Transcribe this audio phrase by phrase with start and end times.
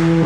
[0.00, 0.24] Muy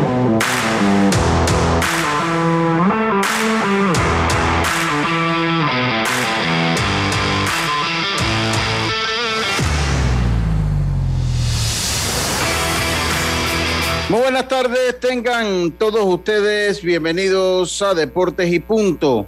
[14.21, 19.27] buenas tardes, tengan todos ustedes bienvenidos a Deportes y Punto.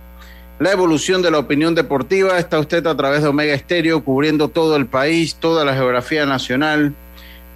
[0.60, 4.77] La evolución de la opinión deportiva está usted a través de Omega Estéreo cubriendo todo
[4.77, 6.96] el país, toda la geografía nacional.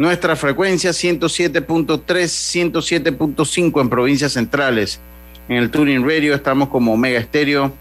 [0.01, 4.99] Nuestra frecuencia 107.3, 107.5 en provincias centrales.
[5.47, 7.71] En el Tuning Radio estamos como Omega Estéreo.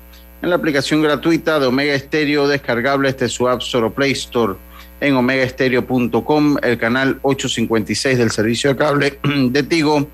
[0.43, 4.53] En la aplicación gratuita de Omega Estéreo descargable este su App Store Play Store
[5.01, 10.07] en omegaestereo.com, el canal 856 del servicio de cable de Tigo.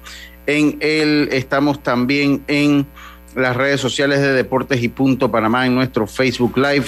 [0.47, 2.87] En él estamos también en
[3.35, 6.87] las redes sociales de Deportes y Punto Panamá, en nuestro Facebook Live.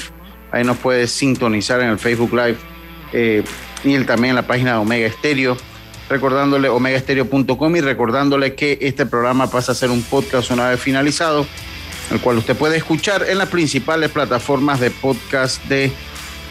[0.53, 2.59] Ahí nos puedes sintonizar en el Facebook Live
[3.13, 3.43] eh,
[3.85, 5.57] y también en la página de Omega Estéreo.
[6.09, 11.47] Recordándole omegaestereo.com y recordándole que este programa pasa a ser un podcast una vez finalizado,
[12.11, 15.93] el cual usted puede escuchar en las principales plataformas de podcast de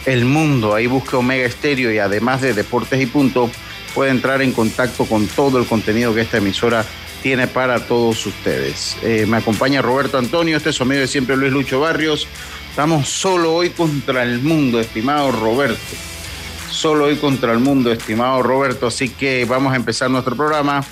[0.06, 0.76] el mundo.
[0.76, 3.50] Ahí busque Omega Estéreo y además de Deportes y Punto,
[3.96, 6.86] puede entrar en contacto con todo el contenido que esta emisora
[7.24, 8.96] tiene para todos ustedes.
[9.02, 12.28] Eh, me acompaña Roberto Antonio, este es su amigo de siempre Luis Lucho Barrios.
[12.70, 15.96] Estamos solo hoy contra el mundo, estimado Roberto.
[16.78, 18.86] Solo hoy contra el mundo, estimado Roberto.
[18.86, 20.86] Así que vamos a empezar nuestro programa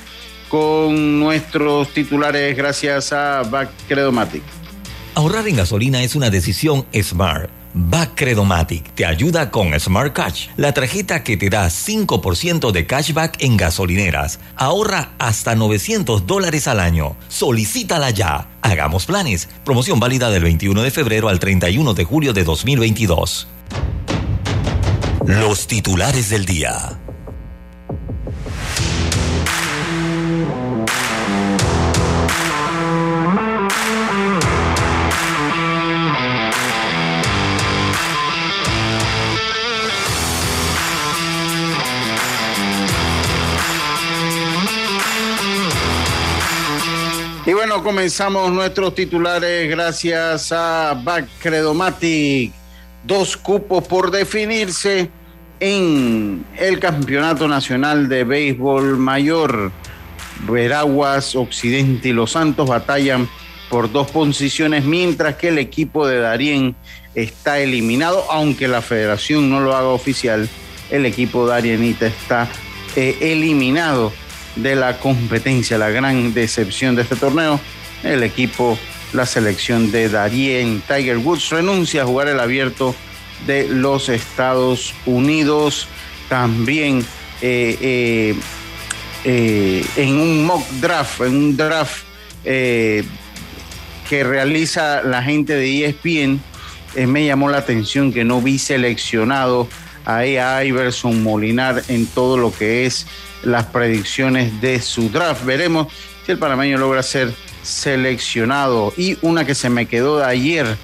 [0.50, 4.42] con nuestros titulares gracias a Back Credomatic.
[5.14, 7.52] Ahorrar en gasolina es una decisión smart.
[8.16, 13.56] Credomatic te ayuda con Smart Cash, la tarjeta que te da 5% de cashback en
[13.56, 14.40] gasolineras.
[14.56, 17.16] Ahorra hasta 900 dólares al año.
[17.28, 18.48] Solicítala ya.
[18.64, 19.50] Hagamos planes.
[19.64, 23.48] Promoción válida del 21 de febrero al 31 de julio de 2022.
[25.28, 27.00] Los titulares del día.
[47.48, 52.65] Y bueno, comenzamos nuestros titulares gracias a Bacredomatic.
[53.06, 55.10] Dos cupos por definirse
[55.60, 59.72] en el Campeonato Nacional de Béisbol Mayor.
[60.48, 63.30] Veraguas, Occidente y Los Santos batallan
[63.70, 66.76] por dos posiciones, mientras que el equipo de Darien
[67.14, 70.50] está eliminado, aunque la federación no lo haga oficial.
[70.92, 72.48] El equipo Darienita está
[72.96, 74.12] eh, eliminado
[74.56, 77.60] de la competencia, la gran decepción de este torneo,
[78.04, 78.78] el equipo,
[79.16, 82.94] la selección de Darien Tiger Woods renuncia a jugar el abierto
[83.48, 85.88] de los Estados Unidos.
[86.30, 87.06] También
[87.42, 88.36] eh, eh,
[89.24, 92.04] eh, en un mock draft, en un draft
[92.44, 93.04] que
[94.24, 96.40] realiza la gente de ESPN,
[97.08, 99.68] me llamó la atención que no vi seleccionado
[100.06, 103.08] a Iverson Molinar en todo lo que es
[103.42, 105.44] las predicciones de su draft.
[105.44, 105.88] Veremos
[106.26, 107.34] si el panameño logra ser
[107.66, 108.94] seleccionado.
[108.96, 110.78] Y una que se me quedó de ayer,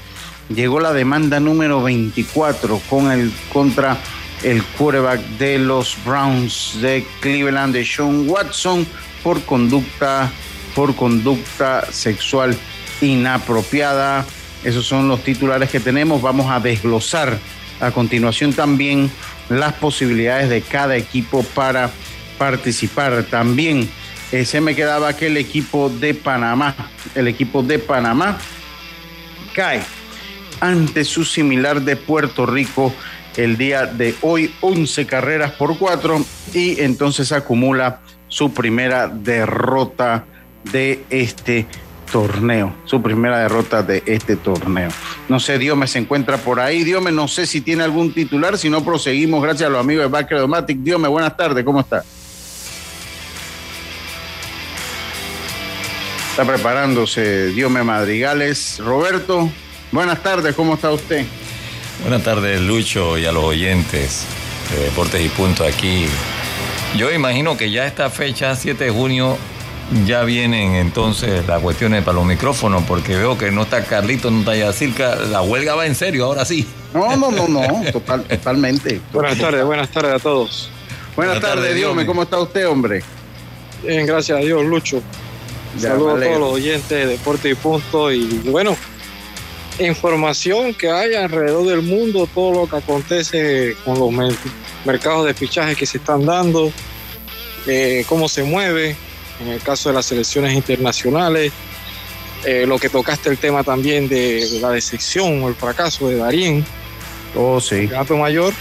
[0.49, 3.97] llegó la demanda número 24 con el, contra
[4.43, 8.85] el quarterback de los Browns de Cleveland, de Sean Watson,
[9.23, 10.31] por conducta,
[10.75, 12.57] por conducta sexual
[13.01, 14.25] inapropiada.
[14.63, 16.21] Esos son los titulares que tenemos.
[16.21, 17.37] Vamos a desglosar
[17.79, 19.11] a continuación también
[19.49, 21.91] las posibilidades de cada equipo para
[22.37, 23.23] participar.
[23.29, 23.89] También
[24.31, 26.75] eh, se me quedaba aquel equipo de Panamá.
[27.15, 28.37] El equipo de Panamá
[29.53, 29.81] cae
[30.59, 32.93] ante su similar de Puerto Rico
[33.37, 36.23] el día de hoy, 11 carreras por 4
[36.53, 40.25] y entonces acumula su primera derrota
[40.71, 41.65] de este
[42.11, 44.89] torneo, su primera derrota de este torneo.
[45.29, 46.83] No sé, Diome se encuentra por ahí.
[46.83, 50.09] Diome, no sé si tiene algún titular, si no proseguimos gracias a los amigos de
[50.09, 50.77] Backer Domatic.
[50.79, 52.03] Diome, buenas tardes, ¿cómo está?
[56.41, 58.79] Está preparándose Diome Madrigales.
[58.79, 59.47] Roberto,
[59.91, 61.23] buenas tardes, ¿cómo está usted?
[62.01, 64.25] Buenas tardes, Lucho, y a los oyentes.
[64.71, 66.07] de Deportes y Punto aquí.
[66.97, 69.37] Yo imagino que ya esta fecha, 7 de junio,
[70.07, 74.39] ya vienen entonces las cuestiones para los micrófonos, porque veo que no está Carlito, no
[74.39, 76.67] está Yacirca, la huelga va en serio, ahora sí.
[76.91, 78.99] No, no, no, no, total, totalmente.
[79.13, 80.71] Buenas tardes, buenas tardes a todos.
[81.15, 83.03] Buenas, tardes, Dios ¿cómo está usted, hombre?
[83.83, 85.03] Bien, gracias a Dios, Lucho.
[85.79, 88.11] Saludos a todos los oyentes de Deporte y Punto.
[88.11, 88.75] Y bueno,
[89.79, 94.11] información que hay alrededor del mundo, todo lo que acontece con los
[94.85, 96.71] mercados de fichaje que se están dando,
[97.67, 98.95] eh, cómo se mueve,
[99.39, 101.51] en el caso de las selecciones internacionales,
[102.45, 106.65] eh, lo que tocaste el tema también de, la decepción o el fracaso de Darien.
[107.35, 107.87] Oh, sí.
[107.87, 108.53] Gato mayor.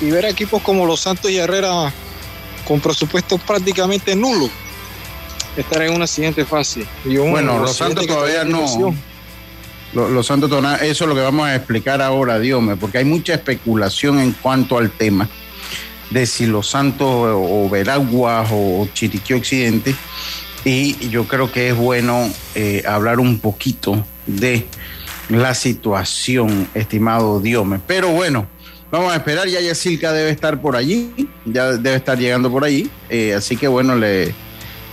[0.00, 1.92] Y ver equipos como los Santos y Herrera
[2.66, 4.50] con presupuestos prácticamente nulos
[5.60, 6.86] estar en una siguiente fase.
[7.04, 8.94] bueno, los Santos todavía no.
[9.94, 13.34] Los, Santos todavía, eso es lo que vamos a explicar ahora, Dios porque hay mucha
[13.34, 15.28] especulación en cuanto al tema
[16.10, 19.94] de si los Santos o Veraguas o Chiriquí Occidente.
[20.64, 24.66] Y yo creo que es bueno eh, hablar un poquito de
[25.28, 27.80] la situación, estimado Diome.
[27.86, 28.46] Pero bueno,
[28.90, 29.48] vamos a esperar.
[29.48, 32.90] Ya Yacilca debe estar por allí, ya debe estar llegando por allí.
[33.08, 34.34] Eh, así que bueno, le,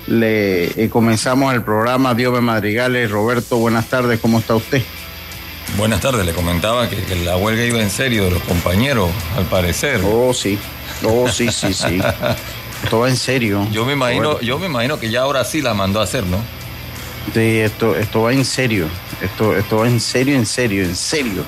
[0.07, 3.10] le eh, comenzamos el programa Diome Madrigales.
[3.10, 4.84] Roberto, buenas tardes, ¿cómo está usted?
[5.78, 9.46] Buenas tardes, le comentaba que, que la huelga iba en serio de los compañeros, al
[9.46, 10.02] parecer.
[10.06, 10.60] Oh, sí.
[11.04, 12.00] Oh, sí, sí, sí.
[12.84, 13.68] Esto va en serio.
[13.72, 16.38] Yo me imagino, yo me imagino que ya ahora sí la mandó a hacer, ¿no?
[17.34, 18.88] Sí, esto, esto va en serio.
[19.22, 21.44] Esto, esto va en serio, en serio, en serio.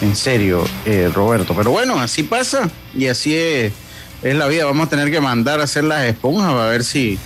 [0.00, 1.54] En serio, eh, Roberto.
[1.54, 3.72] Pero bueno, así pasa y así es,
[4.22, 4.66] es la vida.
[4.66, 7.18] Vamos a tener que mandar a hacer las esponjas a ver si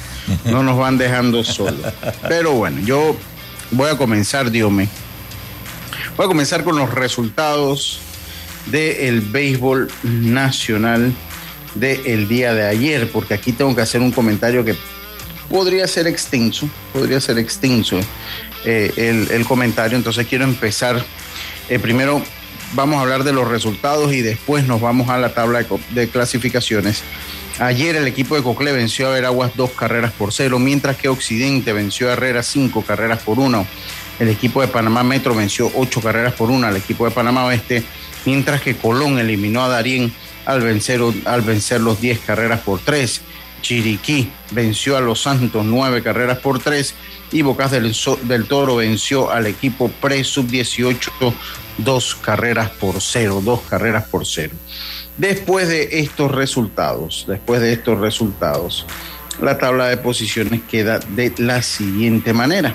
[0.44, 1.92] no nos van dejando solos.
[2.28, 3.16] Pero bueno, yo
[3.70, 4.88] voy a comenzar, Dios mío.
[6.16, 8.00] Voy a comenzar con los resultados
[8.66, 11.12] del béisbol nacional
[11.74, 14.76] del día de ayer, porque aquí tengo que hacer un comentario que
[15.48, 17.98] podría ser extenso, podría ser extenso
[18.64, 21.04] eh, el, comentario, entonces quiero empezar.
[21.68, 22.22] Eh, primero
[22.74, 27.02] vamos a hablar de los resultados y después nos vamos a la tabla de, clasificaciones.
[27.60, 31.74] Ayer el equipo de Cocle venció a Veraguas dos carreras por cero, mientras que Occidente
[31.74, 33.66] venció a Herrera cinco carreras por uno.
[34.18, 37.84] El equipo de Panamá Metro venció ocho carreras por una al equipo de Panamá Oeste
[38.24, 40.12] mientras que Colón eliminó a Darien
[40.46, 43.20] al vencer, al vencer los 10 carreras por 3.
[43.60, 46.94] Chiriquí venció a Los Santos 9 carreras por 3
[47.32, 51.34] y Bocas del, del Toro venció al equipo pre-sub-18
[51.78, 54.52] 2 carreras por 0, 2 carreras por 0.
[55.16, 58.86] Después de estos resultados, después de estos resultados,
[59.40, 62.74] la tabla de posiciones queda de la siguiente manera.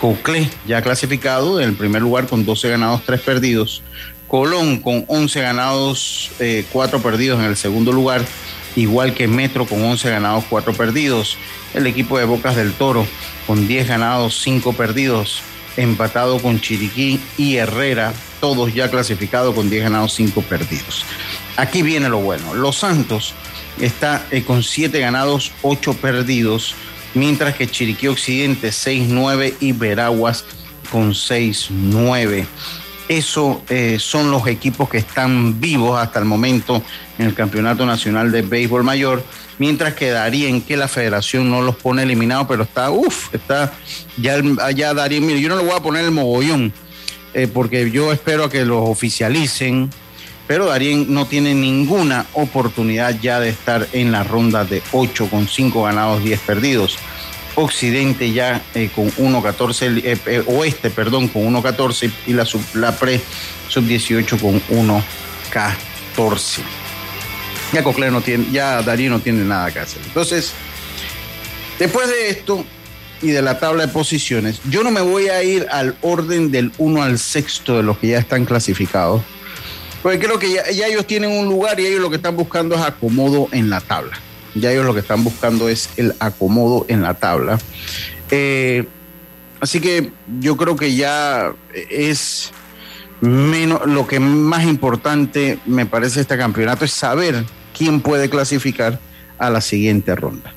[0.00, 3.82] Cocle ya clasificado en el primer lugar con 12 ganados, 3 perdidos.
[4.26, 6.30] Colón con 11 ganados,
[6.70, 8.22] 4 eh, perdidos en el segundo lugar,
[8.76, 11.36] igual que Metro con 11 ganados, 4 perdidos.
[11.74, 13.06] El equipo de Bocas del Toro
[13.46, 15.42] con 10 ganados, 5 perdidos,
[15.76, 21.04] empatado con Chiriquí y Herrera, todos ya clasificados con 10 ganados, 5 perdidos.
[21.56, 22.54] Aquí viene lo bueno.
[22.54, 23.34] Los Santos
[23.80, 26.74] está eh, con 7 ganados, 8 perdidos,
[27.14, 30.44] mientras que Chiriquí Occidente 6-9 y Veraguas
[30.90, 32.46] con 6-9.
[33.08, 36.82] Eso eh, son los equipos que están vivos hasta el momento
[37.18, 39.24] en el Campeonato Nacional de Béisbol Mayor,
[39.58, 43.72] mientras que Darien, que la federación no los pone eliminados, pero está, uff, está
[44.18, 46.72] ya, allá Darien, mire, yo no le voy a poner el mogollón,
[47.32, 49.90] eh, porque yo espero a que los oficialicen,
[50.46, 55.48] pero Darien no tiene ninguna oportunidad ya de estar en la ronda de 8 con
[55.48, 56.98] 5 ganados, 10 perdidos.
[57.60, 62.96] Occidente ya eh, con 1.14, eh, eh, Oeste, perdón, con 1.14 y la, sub, la
[62.96, 63.20] Pre
[63.68, 66.60] Sub-18 con 1.14.
[67.72, 70.00] Ya Cocle no tiene, ya Darío no tiene nada que hacer.
[70.06, 70.52] Entonces,
[71.80, 72.64] después de esto
[73.22, 76.70] y de la tabla de posiciones, yo no me voy a ir al orden del
[76.78, 79.22] 1 al sexto de los que ya están clasificados,
[80.04, 82.82] porque creo que ya ellos tienen un lugar y ellos lo que están buscando es
[82.82, 84.27] acomodo en la tabla.
[84.60, 87.58] Ya ellos lo que están buscando es el acomodo en la tabla.
[88.30, 88.86] Eh,
[89.60, 91.52] así que yo creo que ya
[91.90, 92.52] es
[93.20, 97.44] menos, lo que más importante me parece este campeonato es saber
[97.76, 98.98] quién puede clasificar
[99.38, 100.52] a la siguiente ronda.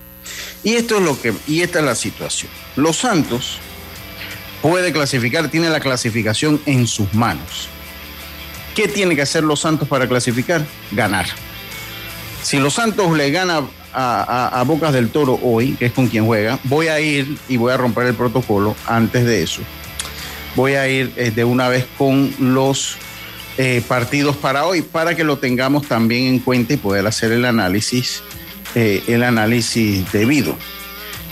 [0.64, 2.52] Y esto es lo que, y esta es la situación.
[2.76, 3.58] Los Santos
[4.62, 7.68] puede clasificar, tiene la clasificación en sus manos.
[8.76, 10.66] ¿Qué tiene que hacer los Santos para clasificar?
[10.92, 11.26] Ganar.
[12.44, 13.62] Si los Santos le gana
[13.94, 17.74] a, Bocas del Toro hoy, que es con quien juega, voy a ir y voy
[17.74, 19.62] a romper el protocolo antes de eso.
[20.56, 22.98] Voy a ir eh, de una vez con los
[23.58, 27.46] eh, partidos para hoy, para que lo tengamos también en cuenta y poder hacer el
[27.46, 28.22] análisis,
[28.76, 30.56] eh, el análisis debido.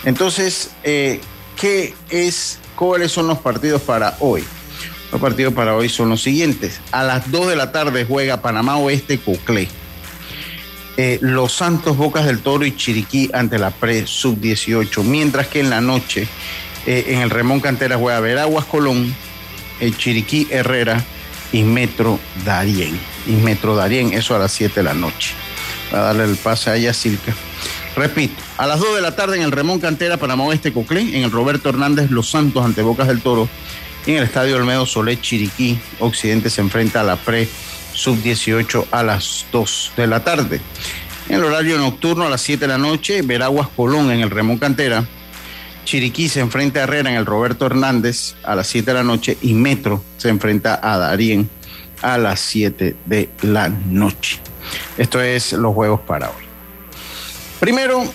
[0.05, 4.43] Entonces, ¿qué es, cuáles son los partidos para hoy?
[5.11, 6.79] Los partidos para hoy son los siguientes.
[6.91, 9.67] A las 2 de la tarde juega Panamá Oeste Coclé.
[11.21, 15.03] Los Santos Bocas del Toro y Chiriquí ante la Pre Sub-18.
[15.03, 16.27] Mientras que en la noche
[16.85, 19.13] en el Remón Cantera juega Veraguas Colón,
[19.79, 21.03] el Chiriquí Herrera
[21.51, 22.99] y Metro Darien.
[23.27, 25.33] Y Metro Darien, eso a las 7 de la noche.
[25.93, 27.33] Va a darle el pase a Silca.
[27.95, 31.23] Repito, a las 2 de la tarde en el Remón Cantera, Panamá Oeste Coclé, en
[31.23, 33.49] el Roberto Hernández Los Santos ante Bocas del Toro,
[34.05, 37.47] en el Estadio Olmedo Solé Chiriquí, Occidente se enfrenta a la Pre
[37.99, 40.61] Sub-18 a las 2 de la tarde.
[41.27, 44.57] En el horario nocturno a las 7 de la noche, Veraguas Colón en el Remón
[44.57, 45.05] Cantera,
[45.83, 49.37] Chiriquí se enfrenta a Herrera en el Roberto Hernández a las 7 de la noche
[49.41, 51.49] y Metro se enfrenta a Darien
[52.01, 54.39] a las 7 de la noche.
[54.97, 56.43] Esto es los juegos para hoy.
[57.59, 58.05] Primero,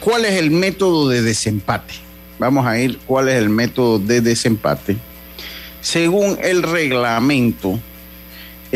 [0.00, 1.94] ¿cuál es el método de desempate?
[2.40, 4.96] Vamos a ir cuál es el método de desempate.
[5.80, 7.78] Según el reglamento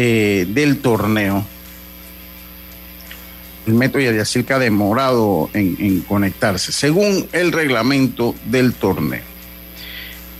[0.02, 1.44] eh, del torneo,
[3.66, 9.20] el método decir que ha demorado en, conectarse, según el reglamento del torneo.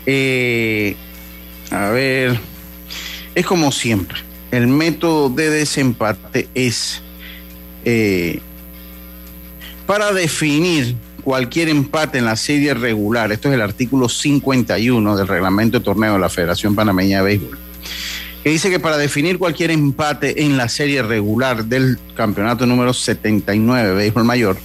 [0.07, 0.95] Eh,
[1.69, 2.39] a ver,
[3.35, 4.17] es como siempre,
[4.49, 7.03] el método de desempate es
[7.85, 8.39] eh,
[9.85, 15.77] para definir cualquier empate en la serie regular, esto es el artículo 51 del reglamento
[15.77, 17.59] de torneo de la Federación Panameña de Béisbol
[18.43, 23.89] que dice que para definir cualquier empate en la serie regular del campeonato número 79
[23.89, 24.57] de béisbol mayor,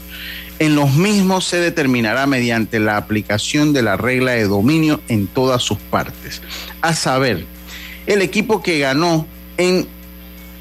[0.58, 5.62] en los mismos se determinará mediante la aplicación de la regla de dominio en todas
[5.62, 6.40] sus partes.
[6.80, 7.44] A saber,
[8.06, 9.26] el equipo que ganó
[9.58, 9.86] en,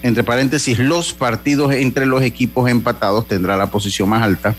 [0.03, 4.55] entre paréntesis, los partidos entre los equipos empatados tendrá la posición más alta.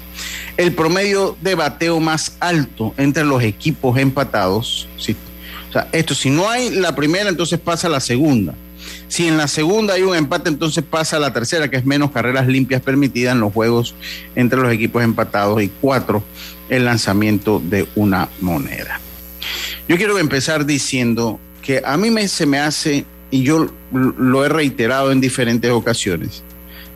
[0.57, 5.15] El promedio de bateo más alto entre los equipos empatados, si
[5.93, 8.55] esto, si no hay la primera, entonces pasa la segunda.
[9.09, 12.11] Si en la segunda hay un empate, entonces pasa a la tercera, que es menos
[12.11, 13.95] carreras limpias permitidas en los juegos
[14.35, 15.63] entre los equipos empatados.
[15.63, 16.23] Y cuatro,
[16.69, 19.01] el lanzamiento de una moneda.
[19.89, 24.49] Yo quiero empezar diciendo que a mí me, se me hace, y yo lo he
[24.49, 26.43] reiterado en diferentes ocasiones,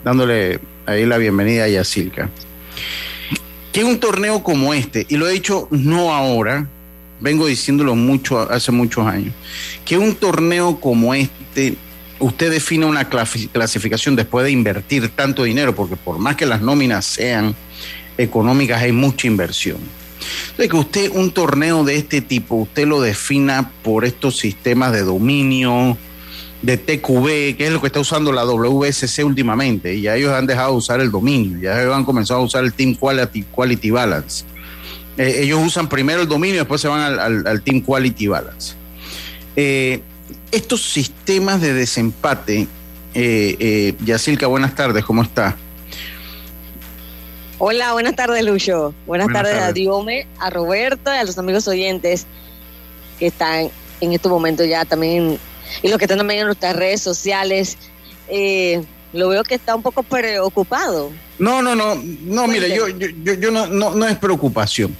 [0.05, 2.31] dándole ahí la bienvenida a Yacilca,
[3.73, 6.69] que un torneo como este, y lo he dicho no ahora,
[7.21, 9.35] vengo diciéndolo mucho hace muchos años,
[9.85, 11.77] que un torneo como este,
[12.19, 17.05] usted define una clasificación después de invertir tanto dinero, porque por más que las nóminas
[17.05, 17.55] sean
[18.19, 19.79] económicas, hay mucha inversión.
[20.51, 25.03] Entonces, que usted un torneo de este tipo, usted lo defina por estos sistemas de
[25.03, 25.97] dominio,
[26.63, 30.47] de TQB, que es lo que está usando la WSC últimamente, y ya ellos han
[30.47, 33.91] dejado de usar el dominio, ya ellos han comenzado a usar el Team Quality, Quality
[33.91, 34.45] Balance.
[35.17, 38.75] Eh, ellos usan primero el dominio y después se van al, Team Quality Balance.
[39.57, 40.01] Eh,
[40.53, 42.67] estos sistemas de desempate,
[43.15, 45.57] eh, eh, Yacilca, buenas tardes, ¿cómo está?
[47.59, 48.95] Hola, buenas tardes, Lucho.
[49.07, 52.27] Buenas, tardes, a Diome, a Roberto y a los amigos oyentes
[53.19, 55.39] que están en este momento ya también,
[55.83, 57.77] y los que están también en nuestras redes sociales.
[59.13, 61.11] lo veo que está un poco preocupado.
[61.41, 64.95] No, no, no, no, mire, yo, yo, yo, no, no, no es preocupación.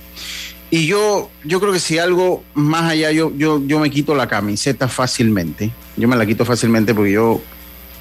[0.71, 4.27] Y yo, yo creo que si algo más allá, yo, yo, yo me quito la
[4.27, 5.71] camiseta fácilmente.
[5.97, 7.43] Yo me la quito fácilmente porque yo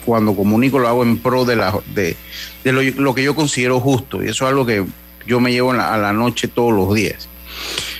[0.05, 2.15] cuando comunico lo hago en pro de, la, de,
[2.63, 4.23] lo, que yo considero justo.
[4.23, 4.85] Y eso es algo que
[5.27, 7.27] yo me llevo a la noche todos los días.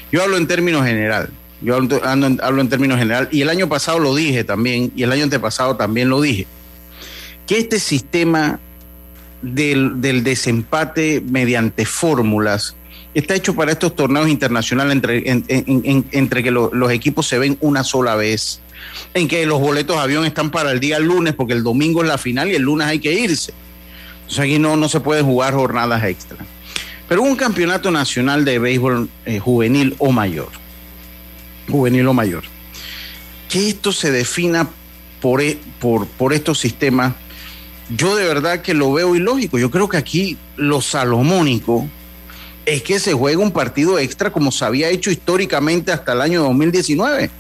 [0.10, 1.32] Yo hablo en términos general.
[1.62, 2.00] Yo hablo,
[2.42, 3.28] hablo en términos general.
[3.32, 4.94] Y el año pasado lo dije también.
[4.96, 6.48] Y el año antepasado también lo dije.
[7.46, 8.62] Que este sistema
[9.42, 12.76] del, desempate mediante fórmulas
[13.14, 15.24] está hecho para estos torneos internacionales entre,
[16.12, 18.62] entre que los equipos se ven una sola vez,
[19.14, 22.08] en que los boletos de avión están para el día lunes, porque el domingo es
[22.08, 23.54] la final y el lunes hay que irse.
[24.22, 26.38] Entonces aquí no, no se puede jugar jornadas extra.
[27.08, 30.50] Pero un campeonato nacional de béisbol eh, juvenil o mayor,
[31.68, 32.44] juvenil o mayor,
[33.50, 34.70] que esto se defina
[35.20, 37.16] por, e, por, por estos sistemas,
[37.90, 39.58] yo de verdad que lo veo ilógico.
[39.58, 41.88] Yo creo que aquí lo salomónico
[42.66, 46.44] es que se juega un partido extra como se había hecho históricamente hasta el año
[46.44, 47.32] 2019.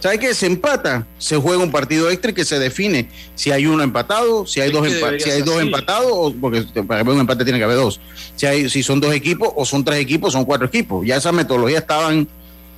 [0.00, 0.34] ¿Sabe qué?
[0.34, 4.46] Se empata, se juega un partido extra y que se define si hay uno empatado,
[4.46, 4.86] si hay dos,
[5.18, 8.00] si hay dos empatados, o, porque para que un empate tiene que haber dos.
[8.36, 11.06] Si, hay, si son dos equipos, o son tres equipos, son cuatro equipos.
[11.06, 12.28] Ya esas metodologías estaban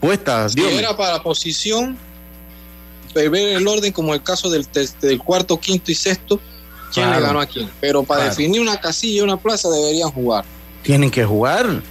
[0.01, 0.53] puestas.
[0.53, 1.99] Si era para posición,
[3.13, 4.65] ver el orden como el caso del,
[5.01, 6.41] del cuarto, quinto y sexto,
[6.93, 7.69] quién le ganó a quién.
[7.81, 10.45] Pero para definir una casilla y una plaza deberían jugar.
[10.83, 11.83] Tienen que jugar.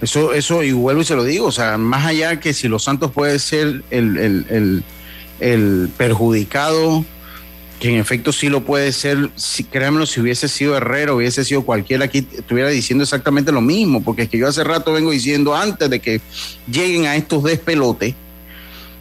[0.00, 2.84] Eso, eso, y vuelvo y se lo digo, o sea, más allá que si los
[2.84, 4.84] Santos puede ser el, el,
[5.40, 7.02] el, perjudicado,
[7.80, 11.62] que en efecto sí lo puede ser, si, créanmelo, si hubiese sido Herrero, hubiese sido
[11.62, 15.54] cualquiera aquí, estuviera diciendo exactamente lo mismo, porque es que yo hace rato vengo diciendo,
[15.54, 16.20] antes de que
[16.70, 18.14] lleguen a estos despelotes,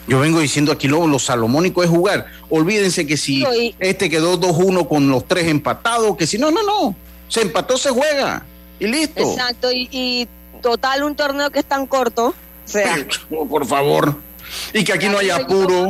[0.07, 2.25] yo vengo diciendo aquí lo, lo salomónico es jugar.
[2.49, 3.45] Olvídense que si
[3.79, 6.95] este quedó 2-1 con los tres empatados, que si no, no, no,
[7.27, 8.45] se empató, se juega
[8.79, 9.21] y listo.
[9.21, 10.27] Exacto, y
[10.61, 12.27] total un torneo que es tan corto.
[12.27, 12.97] O sea,
[13.49, 14.15] por favor.
[14.73, 15.89] Y que aquí no haya apuro.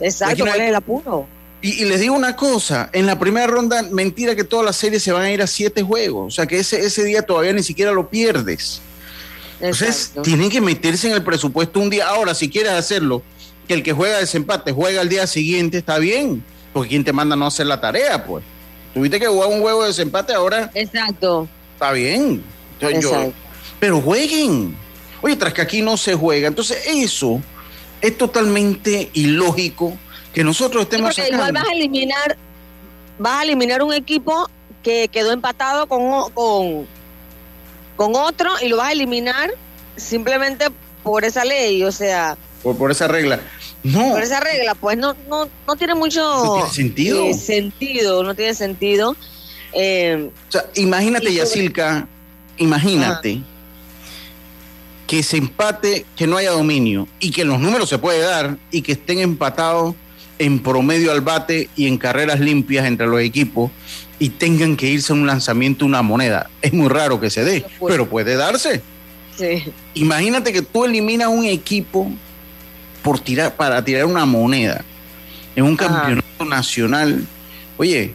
[0.00, 1.26] Exacto, ¿cuál es el apuro?
[1.62, 5.12] Y, les digo una cosa, en la primera ronda, mentira que todas las series se
[5.12, 7.92] van a ir a siete juegos, o sea que ese, ese día todavía ni siquiera
[7.92, 8.80] lo pierdes.
[9.60, 12.08] Entonces, tienen que meterse en el presupuesto un día.
[12.08, 13.22] Ahora, si quieres hacerlo,
[13.68, 17.36] que el que juega desempate juega al día siguiente, está bien, porque quien te manda
[17.36, 18.44] no hacer la tarea, pues.
[18.94, 20.70] Tuviste que jugar un juego de desempate ahora.
[20.74, 21.48] Exacto.
[21.74, 22.42] Está bien.
[22.80, 23.32] Yo,
[23.78, 24.76] pero jueguen.
[25.22, 26.48] Oye, tras que aquí no se juega.
[26.48, 27.40] Entonces, eso
[28.00, 29.96] es totalmente ilógico
[30.32, 32.36] que nosotros estemos sí, igual vas a eliminar,
[33.18, 34.48] vas a eliminar un equipo
[34.82, 36.86] que quedó empatado con, con,
[38.00, 39.50] con otro y lo vas a eliminar
[39.94, 40.68] simplemente
[41.02, 42.34] por esa ley, o sea.
[42.62, 43.40] Por, por esa regla.
[43.82, 44.12] No.
[44.12, 47.26] Por esa regla, pues no, no, no tiene mucho sentido.
[47.26, 49.14] Eh, sentido, no tiene sentido.
[49.74, 52.08] Eh, o sea, imagínate, Yacilca,
[52.56, 53.42] imagínate
[55.06, 58.80] que se empate, que no haya dominio y que los números se puede dar y
[58.80, 59.94] que estén empatados
[60.40, 63.70] en promedio al bate y en carreras limpias entre los equipos
[64.18, 66.48] y tengan que irse a un lanzamiento una moneda.
[66.62, 68.82] Es muy raro que se dé, pero puede darse.
[69.92, 72.10] Imagínate que tú eliminas un equipo
[73.02, 74.82] por tirar, para tirar una moneda
[75.54, 77.22] en un campeonato nacional.
[77.76, 78.14] Oye,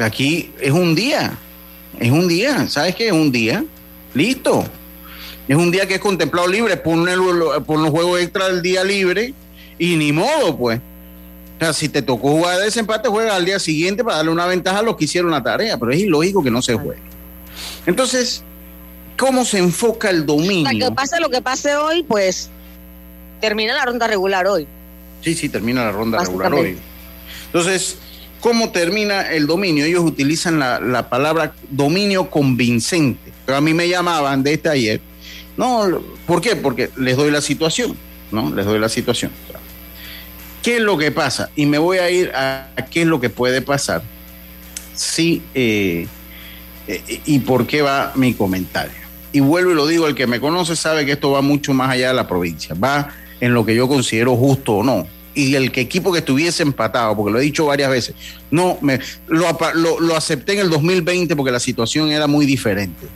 [0.00, 1.36] aquí es un día,
[2.00, 3.08] es un día, ¿sabes qué?
[3.08, 3.62] Es un día,
[4.14, 4.64] listo,
[5.46, 9.34] es un día que es contemplado libre, pon, los juegos extra del día libre
[9.78, 10.80] y ni modo, pues.
[11.58, 14.46] O sea, si te tocó jugar de desempate, juega al día siguiente para darle una
[14.46, 17.02] ventaja a los que hicieron la tarea, pero es ilógico que no se juegue.
[17.86, 18.42] Entonces,
[19.16, 20.64] ¿cómo se enfoca el dominio?
[20.64, 22.50] Para que pase lo que pase hoy, pues
[23.40, 24.68] termina la ronda regular hoy.
[25.22, 26.78] Sí, sí, termina la ronda regular hoy.
[27.46, 27.98] Entonces,
[28.40, 29.84] ¿cómo termina el dominio?
[29.84, 33.32] Ellos utilizan la, la palabra dominio convincente.
[33.44, 35.00] Pero a mí me llamaban de este ayer
[35.58, 36.54] no, ¿por qué?
[36.54, 37.96] Porque les doy la situación,
[38.30, 38.54] ¿no?
[38.54, 39.32] Les doy la situación.
[40.62, 41.50] ¿Qué es lo que pasa?
[41.56, 44.02] Y me voy a ir a, qué es lo que puede pasar.
[44.94, 46.06] Sí, eh,
[46.88, 48.92] eh, y por qué va mi comentario.
[49.32, 51.90] Y vuelvo y lo digo, el que me conoce sabe que esto va mucho más
[51.90, 53.08] allá de la provincia, va
[53.40, 55.06] en lo que yo considero justo o no.
[55.34, 58.14] Y el que equipo que estuviese empatado, porque lo he dicho varias veces,
[58.50, 63.06] no, me, lo, lo acepté en el 2020 porque la situación era muy diferente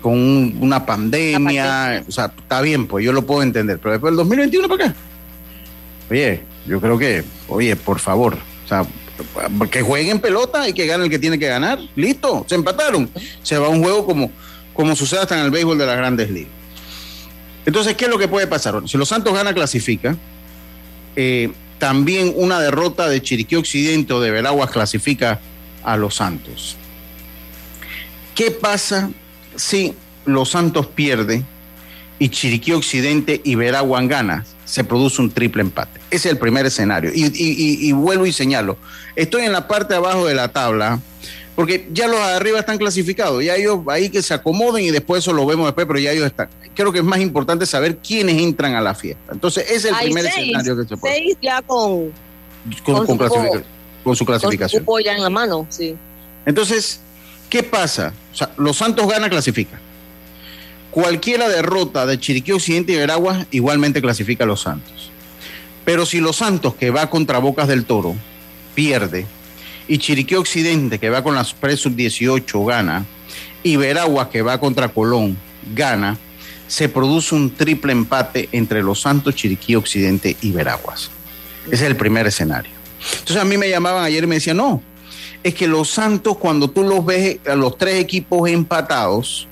[0.00, 0.16] con
[0.60, 4.68] una pandemia, o sea, está bien, pues yo lo puedo entender, pero después del 2021
[4.68, 4.94] para acá.
[6.10, 8.86] Oye, yo creo que, oye, por favor, o sea,
[9.70, 13.10] que jueguen pelota y que gane el que tiene que ganar, listo, se empataron,
[13.42, 14.30] se va un juego como,
[14.72, 16.52] como sucede hasta en el béisbol de las grandes ligas.
[17.66, 18.80] Entonces, ¿qué es lo que puede pasar?
[18.86, 20.16] Si los Santos gana, clasifica.
[21.16, 25.40] Eh, también una derrota de Chiriquí Occidente o de Veraguas clasifica
[25.82, 26.76] a los Santos.
[28.34, 29.10] ¿Qué pasa
[29.56, 29.94] si
[30.24, 31.42] Los Santos pierde
[32.18, 36.00] y Chiriquí Occidente y Veragua gana, se produce un triple empate.
[36.10, 37.10] Ese es el primer escenario.
[37.12, 38.76] Y, vuelvo y señalo,
[39.16, 41.00] estoy en la parte de abajo de la tabla,
[41.56, 45.24] porque ya los de arriba están clasificados, ya ellos ahí que se acomoden y después
[45.24, 46.48] eso lo vemos después, pero ya ellos están.
[46.74, 49.32] Creo que es más importante saber quiénes entran a la fiesta.
[49.32, 51.14] Entonces, ese es el primer escenario que se puede.
[51.14, 52.12] Seis ya con,
[52.84, 53.06] con,
[54.16, 54.84] su, clasificación.
[54.84, 55.96] Con su ya en la mano, sí.
[56.46, 57.00] Entonces,
[57.50, 58.14] ¿Qué pasa?
[58.32, 59.78] O sea, los Santos gana, clasifica.
[60.90, 65.10] Cualquiera derrota de Chiriquí Occidente y Veragua igualmente clasifica a los Santos.
[65.84, 68.16] Pero si los Santos, que va contra Bocas del Toro,
[68.74, 69.26] pierde,
[69.86, 73.04] y Chiriquí Occidente, que va con las Presub 18, gana,
[73.62, 75.36] y Veragua, que va contra Colón,
[75.74, 76.18] gana,
[76.66, 81.10] se produce un triple empate entre los Santos, Chiriquí Occidente y Veraguas.
[81.66, 82.72] Ese es el primer escenario.
[83.12, 84.82] Entonces a mí me llamaban ayer y me decían, no,
[85.42, 89.48] es que los Santos, cuando tú los ves a los tres equipos empatados,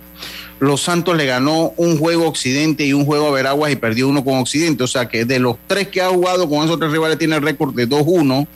[0.61, 4.09] los Santos le ganó un juego a Occidente y un juego a Veraguas y perdió
[4.09, 4.85] uno con Occidente.
[4.85, 7.43] O sea que de los tres que ha jugado con esos tres rivales tiene el
[7.43, 8.47] récord de 2-1,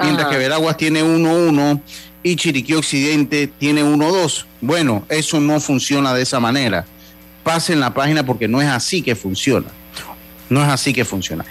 [0.00, 1.80] mientras que Veraguas tiene 1-1
[2.22, 4.46] y Chiriquí Occidente tiene 1-2.
[4.60, 6.86] Bueno, eso no funciona de esa manera.
[7.42, 9.66] Pasen la página porque no es así que funciona.
[10.48, 11.44] No es así que funciona.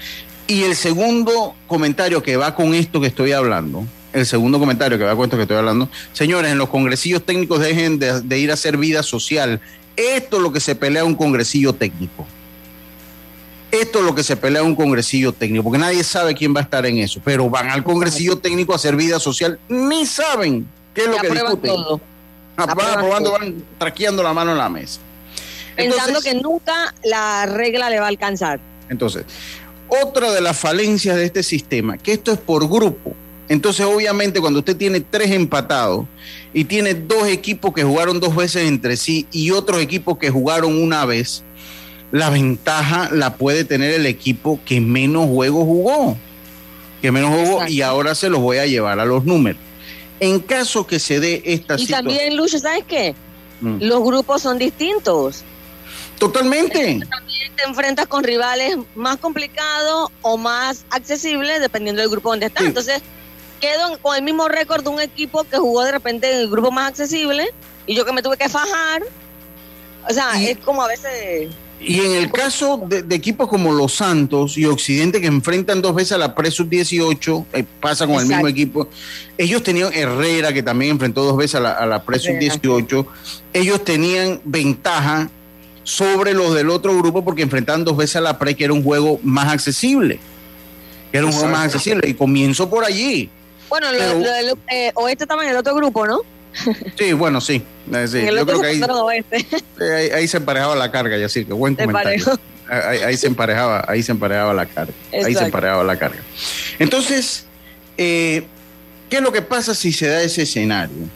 [0.48, 5.04] Y el segundo comentario que va con esto que estoy hablando, el segundo comentario que
[5.04, 8.56] va con esto que estoy hablando, señores, en los congresillos técnicos dejen de, ir a
[8.56, 9.62] hacer vida social.
[9.96, 12.26] Esto es lo que se pelea un congresillo técnico.
[13.72, 16.64] Esto es lo que se pelea un congresillo técnico, porque nadie sabe quién va a
[16.64, 21.04] estar en eso, pero van al congresillo técnico a hacer vida social, ni saben qué
[21.04, 21.72] es lo que discuten.
[21.72, 22.02] Todo.
[22.58, 25.00] Aprobando, van traqueando la mano en la mesa.
[25.76, 28.60] Pensando que nunca la regla le va a alcanzar.
[28.90, 29.24] Entonces,
[29.88, 33.16] otra de las falencias de este sistema, que esto es por grupo.
[33.52, 36.06] Entonces, obviamente, cuando usted tiene tres empatados
[36.54, 40.82] y tiene dos equipos que jugaron dos veces entre sí y otros equipos que jugaron
[40.82, 41.44] una vez,
[42.14, 46.18] la ventaja la puede tener el equipo que menos juegos jugó,
[47.02, 49.60] que menos jugó y ahora se los voy a llevar a los números.
[50.22, 52.10] En caso que se dé esta situación.
[52.10, 53.14] Y también, Lucho, ¿sabes qué?
[53.60, 53.80] Mm.
[53.82, 55.44] Los grupos son distintos.
[56.18, 56.78] Totalmente.
[57.10, 62.64] También te enfrentas con rivales más complicados o más accesibles dependiendo del grupo donde estás.
[62.64, 63.02] Entonces,
[63.62, 66.72] quedo con el mismo récord de un equipo que jugó de repente en el grupo
[66.72, 67.48] más accesible
[67.86, 69.04] y yo que me tuve que fajar.
[70.10, 71.50] O sea, es como a veces
[71.84, 76.12] y en el caso de, equipos como Los Santos y Occidente que enfrentan dos veces
[76.12, 78.88] a la Pre 18, eh, pasa con el mismo equipo.
[79.38, 83.08] Ellos tenían Herrera, que también enfrentó dos veces a la, a la Pre 18.
[83.54, 85.30] Ellos tenían ventaja
[85.84, 88.84] sobre los del otro grupo porque enfrentaban dos veces a la Pre, que era un
[88.84, 90.20] juego más accesible.
[91.12, 92.08] Que era un juego más accesible.
[92.08, 93.32] Y comienzo por allí.
[93.72, 96.20] Bueno, lo, del eh, oeste estaba en el otro grupo, ¿no?
[97.00, 97.64] Sí, bueno, sí.
[97.88, 98.68] Yo creo que
[99.96, 102.38] ahí, ahí, se emparejaba la carga, ya sí, que buen comentario.
[102.68, 104.94] Ahí, se emparejaba, ahí se emparejaba la carga.
[105.14, 106.20] Ahí se emparejaba la carga.
[106.80, 107.46] Entonces,
[107.98, 108.46] eh,
[109.10, 111.08] ¿qué es lo que pasa si se da ese escenario?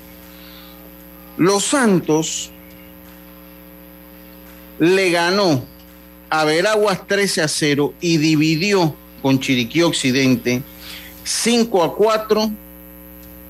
[1.36, 2.52] Los Santos
[4.80, 5.66] le ganó
[6.30, 10.64] a Veraguas 13 a 0 y dividió con Chiriquí Occidente
[11.26, 12.52] 5 a 4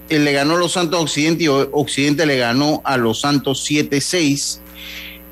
[0.10, 4.60] él le ganó a los Santos Occidente y Occidente le ganó a los Santos 7-6.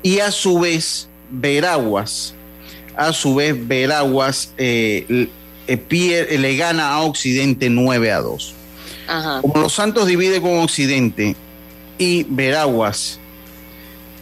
[0.02, 2.34] Y a su vez, Veraguas,
[2.96, 5.28] a su vez, Veraguas eh,
[5.66, 8.54] eh, le gana a Occidente 9 a 2.
[9.42, 11.36] Como los Santos divide con Occidente
[11.98, 13.20] y Veraguas,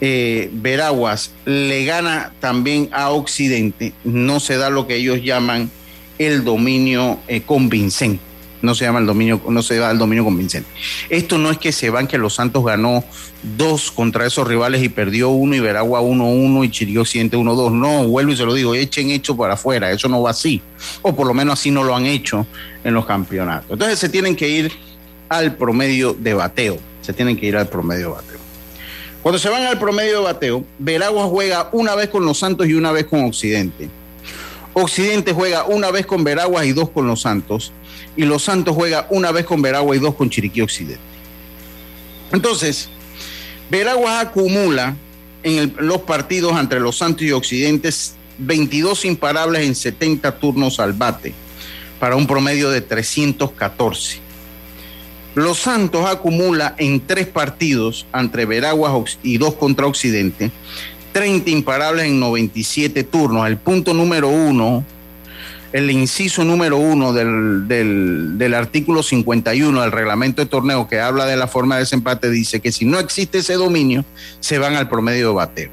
[0.01, 5.71] eh, Veraguas le gana también a Occidente, no se da lo que ellos llaman
[6.23, 8.33] el dominio convincente
[8.63, 10.69] no se llama el dominio, no se da el dominio convincente.
[11.11, 13.05] Esto no es que se van que los Santos ganó
[13.57, 17.73] dos contra esos rivales y perdió uno y Veragua 1-1 y Chiriquí Occidente 1-2.
[17.73, 20.63] No, vuelvo y se lo digo, echen hecho para afuera, eso no va así.
[21.03, 22.47] O por lo menos así no lo han hecho
[22.85, 23.73] en los campeonatos.
[23.73, 24.73] Entonces se tienen que ir
[25.29, 26.79] al promedio de bateo.
[27.01, 28.39] Se tienen que ir al promedio de bateo.
[29.23, 32.75] Cuando se van al promedio de bateo, Veragua juega una vez con los Santos y
[32.75, 33.89] una vez con Occidente.
[34.75, 37.73] Occidente juega una vez con Veraguas y dos con los Santos
[38.17, 41.01] y Los Santos juega una vez con Veragua y dos con Chiriquí Occidente.
[42.33, 42.89] Entonces,
[43.71, 44.97] Veraguas acumula
[45.43, 51.33] en los partidos entre Los Santos y Occidentes 22 imparables en 70 turnos al bate,
[52.01, 54.21] para un promedio de 314.
[55.35, 60.51] Los Santos acumula en tres partidos entre Veraguas y dos contra Occidente
[61.13, 63.47] 30 imparables en 97 turnos.
[63.47, 64.85] El punto número uno
[65.73, 71.37] el inciso número uno del, del, artículo 51 del reglamento de torneo que habla de
[71.37, 74.05] la forma de desempate dice que si no existe ese dominio,
[74.41, 75.71] se van al promedio de bateo.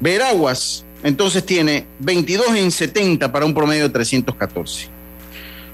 [0.00, 4.88] Veraguas entonces tiene 22 en 70 para un promedio de 314.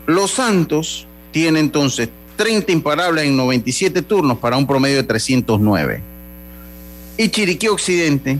[0.06, 6.15] Los Santos tiene entonces 30 imparables en 97 turnos para un promedio de 309.
[7.16, 8.38] Y Chiriquí Occidente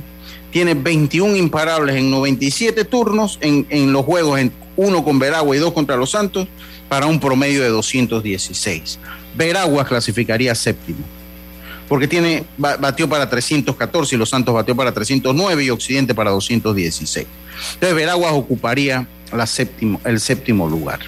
[0.50, 5.72] tiene 21 imparables en 97 turnos en, los juegos, en uno con Veragua y dos
[5.72, 6.48] contra los Santos,
[6.88, 8.98] para un promedio de 216.
[9.36, 11.04] Veragua clasificaría séptimo,
[11.88, 17.26] porque tiene, batió para 314 y los Santos batió para 309 y Occidente para 216.
[17.74, 21.00] Entonces Veraguas ocuparía la séptimo, el séptimo lugar.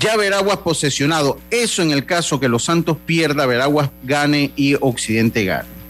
[0.00, 5.44] Ya Veraguas posesionado, eso en el caso que los Santos pierda, Veraguas gane y Occidente
[5.44, 5.81] gane.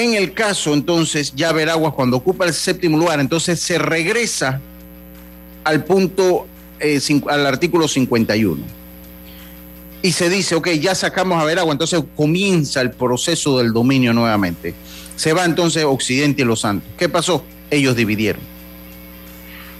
[0.00, 4.58] En el caso, entonces, ya Veraguas cuando ocupa el séptimo lugar, entonces se regresa
[5.62, 6.46] al punto,
[6.78, 8.62] eh, al artículo 51.
[10.00, 14.74] Y se dice, ok, ya sacamos a Veraguas, entonces comienza el proceso del dominio nuevamente.
[15.16, 16.88] Se va entonces Occidente y Los Santos.
[16.96, 17.44] ¿Qué pasó?
[17.70, 18.40] Ellos dividieron.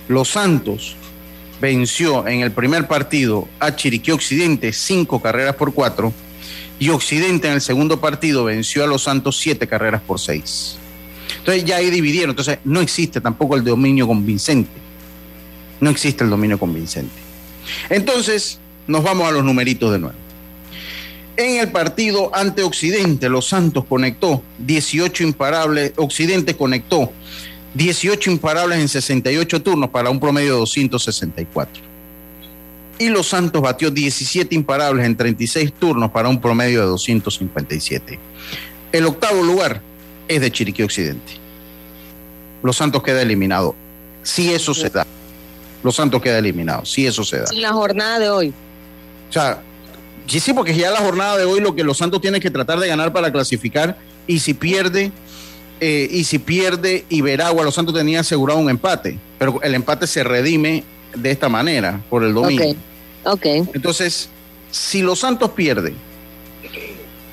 [0.07, 0.97] Los Santos
[1.63, 6.13] venció en el primer partido a Chiriquí Occidente cinco carreras por cuatro
[6.81, 10.79] y Occidente en el segundo partido venció a los Santos siete carreras por seis.
[11.39, 14.71] Entonces ya ahí dividieron, entonces no existe tampoco el dominio convincente.
[15.79, 17.15] No existe el dominio convincente.
[17.91, 20.17] Entonces, nos vamos a los numeritos de nuevo.
[21.37, 27.13] En el partido ante Occidente, Los Santos conectó 18 imparables, Occidente conectó
[27.75, 31.90] 18 imparables en 68 turnos para un promedio de 264.
[33.01, 38.19] Y Los Santos batió 17 imparables en 36 turnos para un promedio de 257.
[38.93, 39.81] El octavo lugar
[40.29, 41.33] es de Chiriquí Occidente.
[42.63, 43.75] Los Santos queda eliminado.
[44.23, 45.07] Si eso se da.
[45.83, 46.85] Los Santos queda eliminado.
[46.85, 47.47] Si eso se da.
[47.51, 48.53] En la jornada de hoy.
[49.31, 49.63] O sea,
[50.27, 52.87] sí, porque ya la jornada de hoy lo que Los Santos tiene que tratar de
[52.87, 53.97] ganar para clasificar.
[54.27, 55.11] Y si pierde,
[55.81, 59.19] eh, y si pierde Iberagua, Los Santos tenía asegurado un empate.
[59.39, 60.85] Pero el empate se redime
[61.15, 62.77] de esta manera, por el domingo.
[63.25, 63.47] Ok.
[63.75, 64.29] Entonces,
[64.71, 65.95] si Los Santos pierde,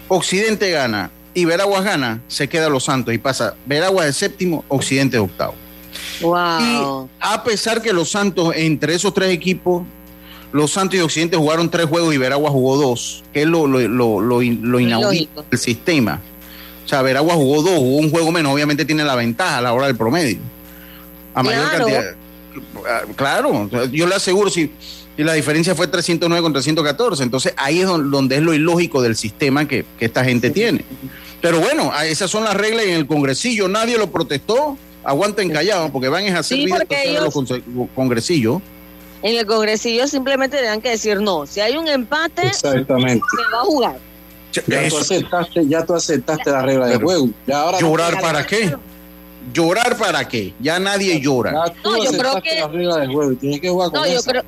[0.08, 5.18] Occidente gana y Veraguas gana, se queda Los Santos y pasa Veraguas de séptimo, Occidente
[5.18, 5.54] de octavo.
[6.22, 6.60] Wow.
[6.60, 9.84] Y a pesar que Los Santos, entre esos tres equipos,
[10.52, 14.42] Los Santos y Occidente jugaron tres juegos y Veraguas jugó dos, que es lo, lo,
[14.42, 16.22] inaudito del sistema.
[16.86, 19.74] O sea, Veraguas jugó dos, jugó un juego menos, obviamente tiene la ventaja a la
[19.74, 20.40] hora del promedio.
[21.34, 22.16] A mayor cantidad.
[23.16, 24.72] Claro, yo le aseguro, si,
[25.16, 29.16] si, la diferencia fue 309 con 314, entonces ahí es donde, es lo ilógico del
[29.16, 30.86] sistema que, que esta gente tiene.
[31.42, 36.10] Pero bueno, esas son las reglas en el congresillo, nadie lo protestó, aguanten callados porque
[36.10, 38.62] van a hacer sí, los congresillos.
[39.24, 43.24] En el congresillo simplemente dan que decir no, si hay un empate, Exactamente.
[43.36, 44.00] se va a jugar.
[44.68, 47.30] Ya tú aceptaste, ya tú aceptaste la regla del juego.
[47.80, 48.76] ¿Llorar para qué?
[49.54, 50.54] ¿Llorar para qué?
[50.60, 51.52] Ya nadie llora.
[51.84, 52.62] no, yo creo que...
[52.62, 53.38] juego.
[53.40, 54.44] Que jugar con no, yo creo...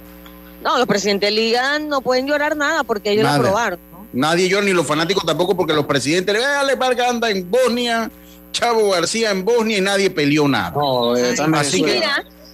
[0.63, 3.79] no, los presidentes de liga no pueden llorar nada porque ellos lo aprobaron.
[4.11, 8.09] Nadie llora, ni los fanáticos tampoco, porque los presidentes le dale Vargas anda en Bosnia,
[8.51, 10.71] Chavo García en Bosnia y nadie peleó nada.
[10.71, 12.01] No, eh, Así que...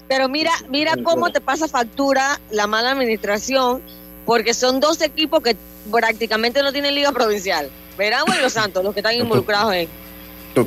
[0.08, 3.82] pero mira, mira cómo te pasa factura la mala administración,
[4.26, 5.56] porque son dos equipos que
[5.92, 7.70] prácticamente no tienen liga provincial.
[7.98, 9.88] Veragua y Los Santos, los que están involucrados en,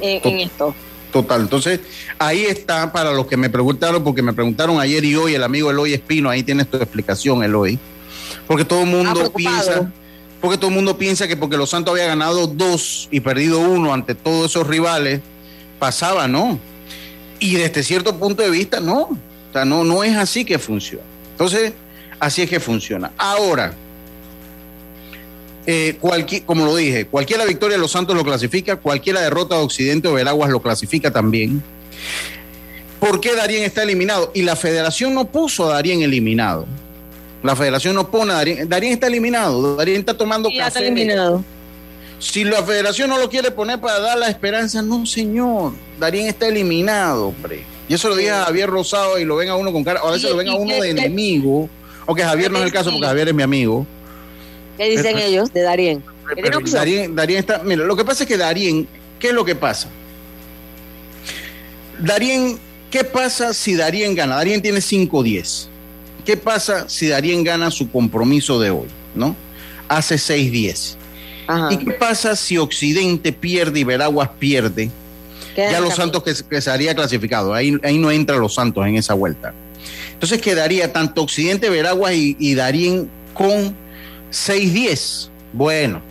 [0.00, 0.74] en, esto.
[1.12, 1.81] Total, entonces
[2.18, 5.71] ahí está para los que me preguntaron, porque me preguntaron ayer y hoy, el amigo
[5.71, 7.79] Eloy Espino, ahí tienes tu explicación, Eloy.
[8.47, 9.90] Porque todo el mundo piensa,
[10.40, 13.94] porque todo el mundo piensa que porque Los Santos había ganado dos y perdido uno
[13.94, 15.21] ante todos esos rivales,
[15.79, 16.59] pasaba, ¿no?
[17.38, 19.01] Y desde cierto punto de vista, no.
[19.01, 21.05] O sea, no, no es así que funciona.
[21.31, 21.73] Entonces,
[22.21, 23.12] así es que funciona.
[23.16, 23.75] Ahora,
[25.70, 25.98] eh,
[26.46, 30.14] como lo dije, cualquiera victoria de los Santos lo clasifica, cualquiera derrota de Occidente o
[30.14, 31.62] Veraguas lo clasifica también.
[32.98, 34.31] ¿Por qué Darien está eliminado?
[34.35, 36.66] Y la federación no puso a Darien eliminado.
[37.42, 38.66] La federación no pone a Darien.
[38.66, 39.76] Darien está eliminado.
[39.76, 41.44] Darien está tomando ya Está eliminado.
[42.18, 45.74] Si la federación no lo quiere poner para dar la esperanza, no, señor.
[46.00, 47.62] Darien está eliminado, hombre.
[47.90, 50.00] Y eso lo dije a Javier Rosado y lo ven a uno con cara.
[50.02, 51.68] A veces lo ven a uno de enemigo.
[52.07, 53.87] Aunque Javier no es el caso porque Javier es mi amigo.
[54.78, 56.04] ¿Qué dicen ellos de Darien?
[57.12, 57.62] Darien, está.
[57.64, 58.86] Mira, lo que pasa es que Darien,
[59.18, 59.88] ¿qué es lo que pasa?
[61.98, 62.58] Darien,
[62.90, 64.36] ¿qué pasa si Darien gana?
[64.36, 65.66] Darien tiene 5-10.
[66.24, 68.86] ¿Qué pasa si Darien gana su compromiso de hoy?
[69.14, 69.34] ¿No?
[69.88, 70.96] Hace 6-10.
[71.70, 74.90] ¿Y qué pasa si Occidente pierde y Veraguas pierde?
[75.56, 77.52] Ya los Santos que, que se haría clasificado.
[77.52, 79.52] Ahí, ahí no entran los Santos en esa vuelta.
[80.12, 83.74] Entonces quedaría tanto Occidente, Veraguas y, y Darien con
[84.30, 85.30] 6-10.
[85.52, 86.02] Bueno,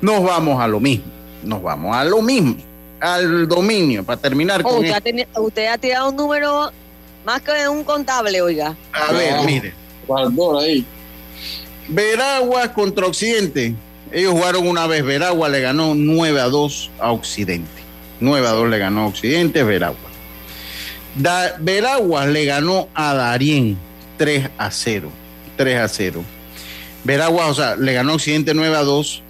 [0.00, 1.04] nos vamos a lo mismo.
[1.42, 2.56] Nos vamos a lo mismo.
[3.00, 6.70] Al dominio, para terminar con usted, usted ha tirado un número
[7.24, 8.76] más que un contable, oiga.
[8.92, 9.74] A ver, mire.
[10.60, 10.84] ahí.
[11.88, 13.74] Veragua contra Occidente.
[14.12, 15.04] Ellos jugaron una vez.
[15.04, 17.80] Veragua le ganó 9 a 2 a Occidente.
[18.20, 20.10] 9 a 2 le ganó a Occidente, Veragua.
[21.14, 23.76] Da, Veragua le ganó a Darien
[24.16, 25.10] 3 a 0.
[25.56, 26.24] 3 a 0.
[27.04, 29.22] Veragua, o sea, le ganó Occidente 9 a 2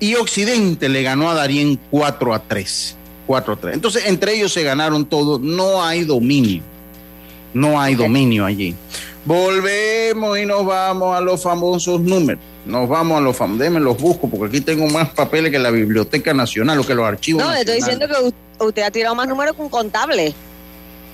[0.00, 2.96] y Occidente le ganó a Darien 4 a 3.
[3.26, 3.74] 4 a 3.
[3.74, 5.40] Entonces, entre ellos se ganaron todos.
[5.40, 6.62] No hay dominio.
[7.54, 8.74] No hay dominio allí.
[9.24, 12.42] Volvemos y nos vamos a los famosos números.
[12.66, 13.60] Nos vamos a los famosos.
[13.60, 17.06] Déjenme los busco porque aquí tengo más papeles que la Biblioteca Nacional o que los
[17.06, 17.44] archivos.
[17.44, 20.34] No, estoy diciendo que usted ha tirado más números que un contable.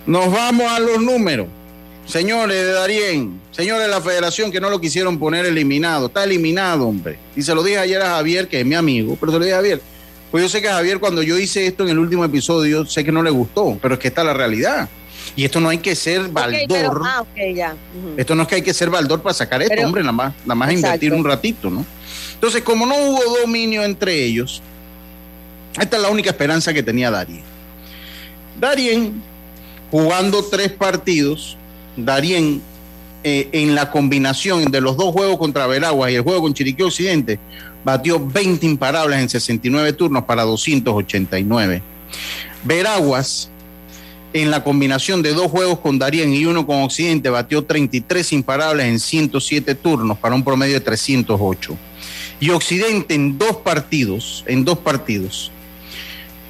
[0.07, 1.49] Nos vamos a los números.
[2.09, 6.89] Señores de Darien, señores de la federación que no lo quisieron poner eliminado, está eliminado,
[6.89, 7.19] hombre.
[7.37, 9.55] Y se lo dije ayer a Javier, que es mi amigo, pero se lo dije
[9.55, 9.83] a Javier.
[10.31, 13.05] Pues yo sé que a Javier, cuando yo hice esto en el último episodio, sé
[13.05, 14.89] que no le gustó, pero es que está la realidad.
[15.37, 17.03] Y esto no hay que ser baldor.
[17.05, 17.77] ah, ya.
[18.17, 20.55] Esto no es que hay que ser baldor para sacar esto, hombre, nada más, nada
[20.55, 21.85] más invertir un ratito, ¿no?
[22.33, 24.63] Entonces, como no hubo dominio entre ellos,
[25.79, 27.43] esta es la única esperanza que tenía Darien.
[28.59, 29.23] Darien,
[29.91, 31.59] jugando tres partidos,
[32.05, 32.63] Darien
[33.25, 36.83] eh, en la combinación de los dos juegos contra Veraguas y el juego con Chiriquí
[36.83, 37.39] Occidente,
[37.85, 41.83] batió 20 imparables en 69 turnos para 289.
[42.63, 43.51] Veraguas,
[44.33, 48.87] en la combinación de dos juegos con Darien y uno con Occidente, batió 33 imparables
[48.87, 51.77] en 107 turnos para un promedio de 308.
[52.41, 55.51] Y Occidente en dos partidos, en dos partidos,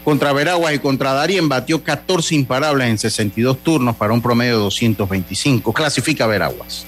[0.09, 4.61] contra Veraguas y contra Darien, batió 14 imparables en 62 turnos para un promedio de
[4.61, 5.71] 225.
[5.75, 6.87] Clasifica Veraguas.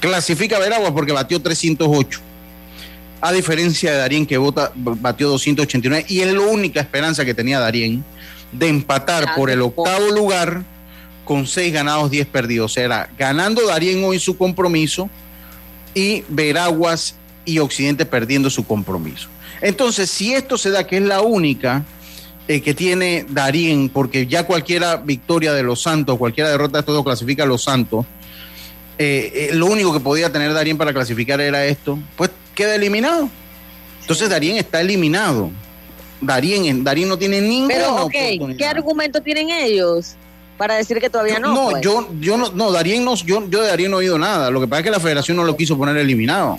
[0.00, 2.20] Clasifica Veraguas porque batió 308
[3.20, 7.60] a diferencia de Darien que vota, batió 289 y es la única esperanza que tenía
[7.60, 8.02] Darien
[8.50, 10.64] de empatar por el octavo lugar
[11.22, 12.72] con seis ganados, 10 perdidos.
[12.72, 15.10] Será ganando Darien hoy su compromiso
[15.92, 19.28] y Veraguas y Occidente perdiendo su compromiso.
[19.60, 21.84] Entonces, si esto se da, que es la única
[22.48, 27.02] eh, que tiene Darien, porque ya cualquiera victoria de los Santos, cualquiera derrota de todo
[27.02, 28.06] clasifica a los Santos,
[28.98, 33.28] eh, eh, lo único que podía tener Darien para clasificar era esto, pues queda eliminado.
[34.00, 35.50] Entonces Darien está eliminado.
[36.20, 38.08] Darien, Darien no tiene ninguna Pero,
[38.56, 40.14] ¿qué argumento tienen ellos?
[40.56, 41.52] Para decir que todavía no.
[41.52, 41.82] No, pues?
[41.82, 44.50] yo, yo no, no, Darien no, yo, yo de Darien no he oído nada.
[44.50, 46.58] Lo que pasa es que la federación no lo quiso poner eliminado.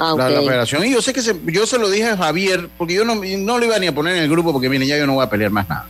[0.00, 0.86] Ah, la, federación.
[0.86, 1.20] Y yo sé que
[1.52, 4.16] yo se lo dije a Javier, porque yo no, no lo iba ni a poner
[4.16, 5.86] en el grupo, porque miren, ya yo no voy a pelear más nada.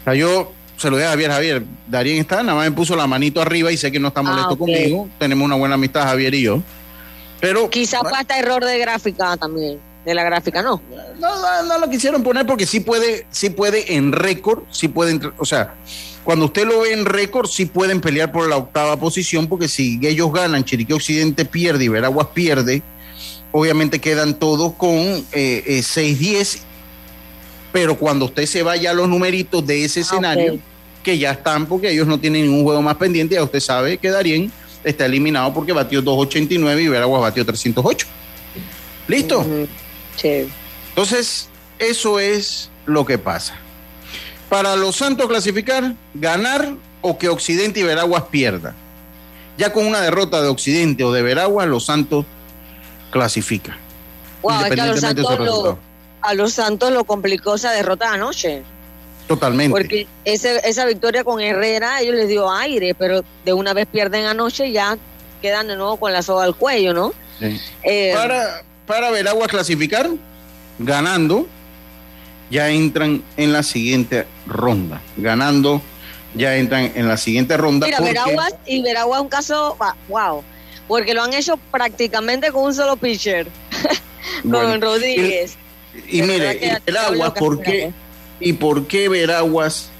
[0.00, 2.96] O sea, yo se lo dije a Javier, Javier, Darien está, nada más me puso
[2.96, 5.08] la manito arriba y sé que no está molesto ah, conmigo.
[5.18, 6.62] Tenemos una buena amistad, Javier y yo.
[7.40, 7.70] Pero.
[7.70, 9.78] Quizá fue hasta error de gráfica también.
[10.04, 10.82] De la gráfica, ¿no?
[11.18, 15.46] No, no, lo quisieron poner porque sí puede, sí puede en récord, sí pueden, o
[15.46, 15.76] sea,
[16.24, 19.98] cuando usted lo ve en récord, sí pueden pelear por la octava posición, porque si
[20.02, 22.82] ellos ganan, Chiriquí Occidente pierde y Veraguas pierde,
[23.56, 24.90] obviamente quedan todos con
[25.30, 26.60] eh, 6-10, eh,
[27.70, 30.58] pero cuando usted se vaya a los numeritos de ese ah, escenario,
[31.04, 34.10] que ya están, porque ellos no tienen ningún juego más pendiente, ya usted sabe que
[34.10, 34.50] Darien
[34.82, 38.08] está eliminado porque batió 289 y Veraguas batió 308.
[39.06, 39.46] ¿Listo?
[40.16, 40.48] Sí.
[40.88, 43.54] Entonces, eso es lo que pasa.
[44.48, 48.74] Para los Santos clasificar, ganar o que Occidente y Veraguas pierdan.
[49.56, 52.26] Ya con una derrota de Occidente o de Veraguas, los Santos
[53.14, 53.76] clasifican.
[54.42, 55.78] Wow, es que a los, Santos lo,
[56.20, 58.64] a los Santos lo complicó esa derrota anoche.
[59.28, 59.70] Totalmente.
[59.70, 64.26] Porque ese, esa victoria con Herrera, ellos les dio aire, pero de una vez pierden
[64.26, 64.98] anoche y ya
[65.40, 67.14] quedan de nuevo con la soga al cuello, ¿no?
[67.84, 70.10] Eh, para, para Veragua clasificar,
[70.80, 71.46] ganando,
[72.50, 75.00] ya entran en la siguiente ronda.
[75.16, 75.80] Ganando,
[76.34, 77.86] ya entran en la siguiente ronda.
[77.86, 79.76] Mira, Veraguas y Veragua es un caso,
[80.08, 80.42] wow,
[80.88, 83.46] porque lo han hecho prácticamente con un solo pitcher,
[84.50, 85.56] con Rodríguez.
[86.08, 87.92] Y, mire, Veraguas, ¿por qué?
[88.40, 89.90] y por qué Veraguas.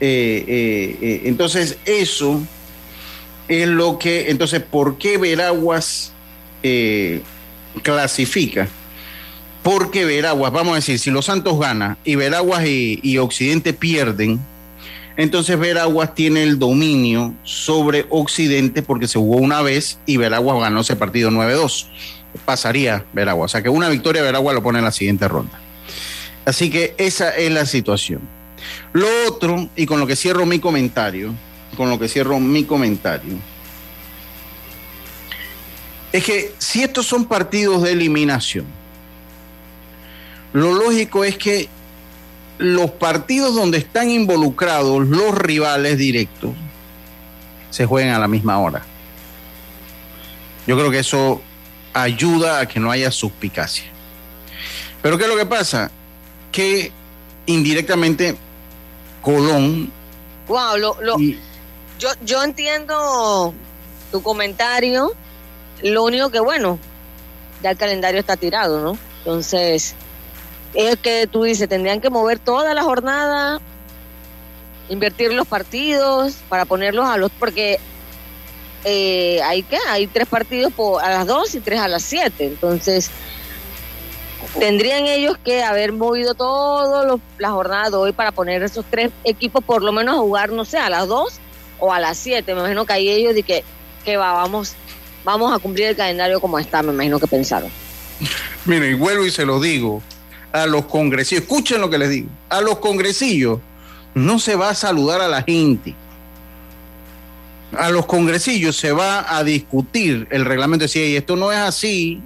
[0.00, 2.40] Eh, eh, eh, entonces, eso
[3.48, 4.30] es lo que.
[4.30, 6.12] Entonces, ¿por qué Veraguas
[7.82, 8.68] clasifica?
[9.62, 14.40] Porque Veraguas, vamos a decir, si los Santos gana y Veraguas y, Occidente pierden,
[15.18, 20.82] entonces Veraguas tiene el dominio sobre Occidente porque se jugó una vez y Veraguas ganó
[20.82, 21.86] ese partido 9-2.
[22.44, 23.50] Pasaría Veraguas.
[23.50, 25.58] O sea que una victoria Veraguas lo pone en la siguiente ronda.
[26.44, 28.20] Así que esa es la situación.
[28.92, 31.34] Lo otro, y con lo que cierro mi comentario,
[31.76, 33.34] con lo que cierro mi comentario,
[36.12, 38.66] es que si estos son partidos de eliminación,
[40.52, 41.68] lo lógico es que
[42.58, 46.50] los partidos donde están involucrados los rivales directos
[47.70, 48.84] se jueguen a la misma hora.
[50.66, 51.40] Yo creo que eso
[51.94, 53.84] ayuda a que no haya suspicacia.
[55.00, 55.90] Pero ¿qué es lo que pasa?
[56.52, 56.92] que
[57.46, 58.36] indirectamente
[59.22, 59.92] Colón.
[60.48, 60.76] Wow,
[61.98, 63.54] yo, yo entiendo
[64.10, 65.12] tu comentario.
[65.82, 66.78] Lo único que, bueno,
[67.62, 68.98] ya el calendario está tirado, ¿no?
[69.18, 69.94] Entonces,
[70.78, 73.60] es que tú dices, tendrían que mover toda la jornada,
[74.88, 77.32] invertir los partidos para ponerlos a los.
[77.32, 77.80] Porque
[78.84, 82.46] eh, hay que hay tres partidos a las dos y tres a las siete.
[82.46, 83.10] Entonces,
[84.56, 89.64] tendrían ellos que haber movido toda la jornada de hoy para poner esos tres equipos
[89.64, 91.40] por lo menos a jugar, no sé, a las dos
[91.80, 92.54] o a las siete.
[92.54, 93.64] Me imagino que ahí ellos de que,
[94.04, 94.74] que va, vamos,
[95.24, 97.68] vamos a cumplir el calendario como está, me imagino que pensaron.
[98.64, 100.00] Miren, vuelvo y se lo digo
[100.52, 103.60] a los congresillos, escuchen lo que les digo, a los congresillos
[104.14, 105.94] no se va a saludar a la gente.
[107.76, 110.88] A los congresillos se va a discutir el reglamento.
[110.88, 112.20] Si esto no es así,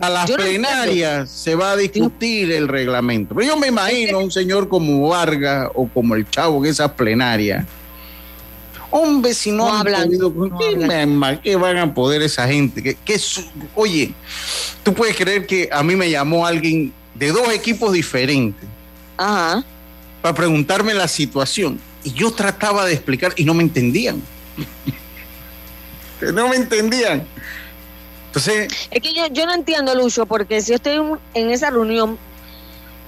[0.00, 3.34] a las plenarias se va a discutir el reglamento.
[3.34, 7.66] Pero yo me imagino un señor como Vargas o como el Chavo en esas plenarias.
[8.90, 10.32] Hombre, si no, han podido,
[11.42, 12.96] ¿qué, van a poder esa gente?
[13.02, 13.20] ¿Qué,
[13.74, 14.12] oye,
[14.82, 18.68] tú puedes creer que a mí me llamó alguien de dos equipos diferentes
[19.16, 19.64] Ajá.
[20.20, 24.22] para preguntarme la situación y yo trataba de explicar y no me entendían.
[26.32, 27.26] no me entendían.
[28.26, 28.72] Entonces.
[28.90, 31.00] Es que yo, yo no entiendo, Lucho, porque si estoy
[31.34, 32.18] en esa reunión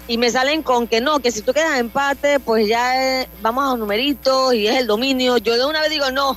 [0.07, 3.70] y me salen con que no, que si tú quedas empate, pues ya vamos a
[3.70, 5.38] los numeritos y es el dominio.
[5.38, 6.36] Yo de una vez digo no.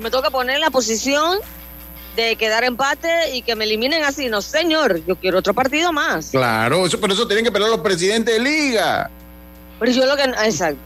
[0.00, 1.38] Me toca poner en la posición
[2.24, 4.28] de quedar empate y que me eliminen así.
[4.28, 6.30] No, señor, yo quiero otro partido más.
[6.30, 9.10] Claro, eso, por eso tienen que pelear los presidentes de liga.
[9.78, 10.22] Pero yo lo que.
[10.22, 10.80] Exacto.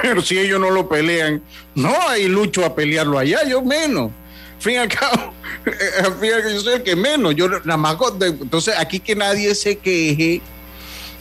[0.00, 1.42] Pero si ellos no lo pelean,
[1.74, 4.10] no hay lucho a pelearlo allá, yo menos.
[4.58, 5.32] Fin al cabo,
[6.04, 7.34] al fin yo soy el que menos.
[7.34, 7.96] Yo nada más.
[8.20, 10.42] Entonces, aquí que nadie se queje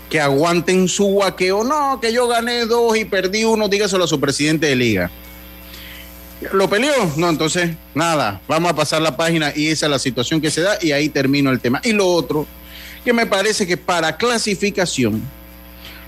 [0.09, 1.63] que aguanten su guaqueo.
[1.63, 5.11] No, que yo gané dos y perdí uno, dígaselo a su presidente de liga.
[6.53, 6.93] ¿Lo peleó?
[7.17, 10.61] No, entonces, nada, vamos a pasar la página y esa es la situación que se
[10.61, 11.81] da y ahí termino el tema.
[11.83, 12.47] Y lo otro,
[13.03, 15.21] que me parece que para clasificación,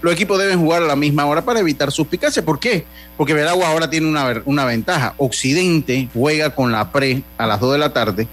[0.02, 2.44] los equipos deben jugar a la misma hora para evitar suspicacia.
[2.44, 2.86] ¿Por qué?
[3.18, 5.14] Porque Veragua ahora tiene una, una ventaja.
[5.18, 8.28] Occidente juega con la pre a las 2 de la tarde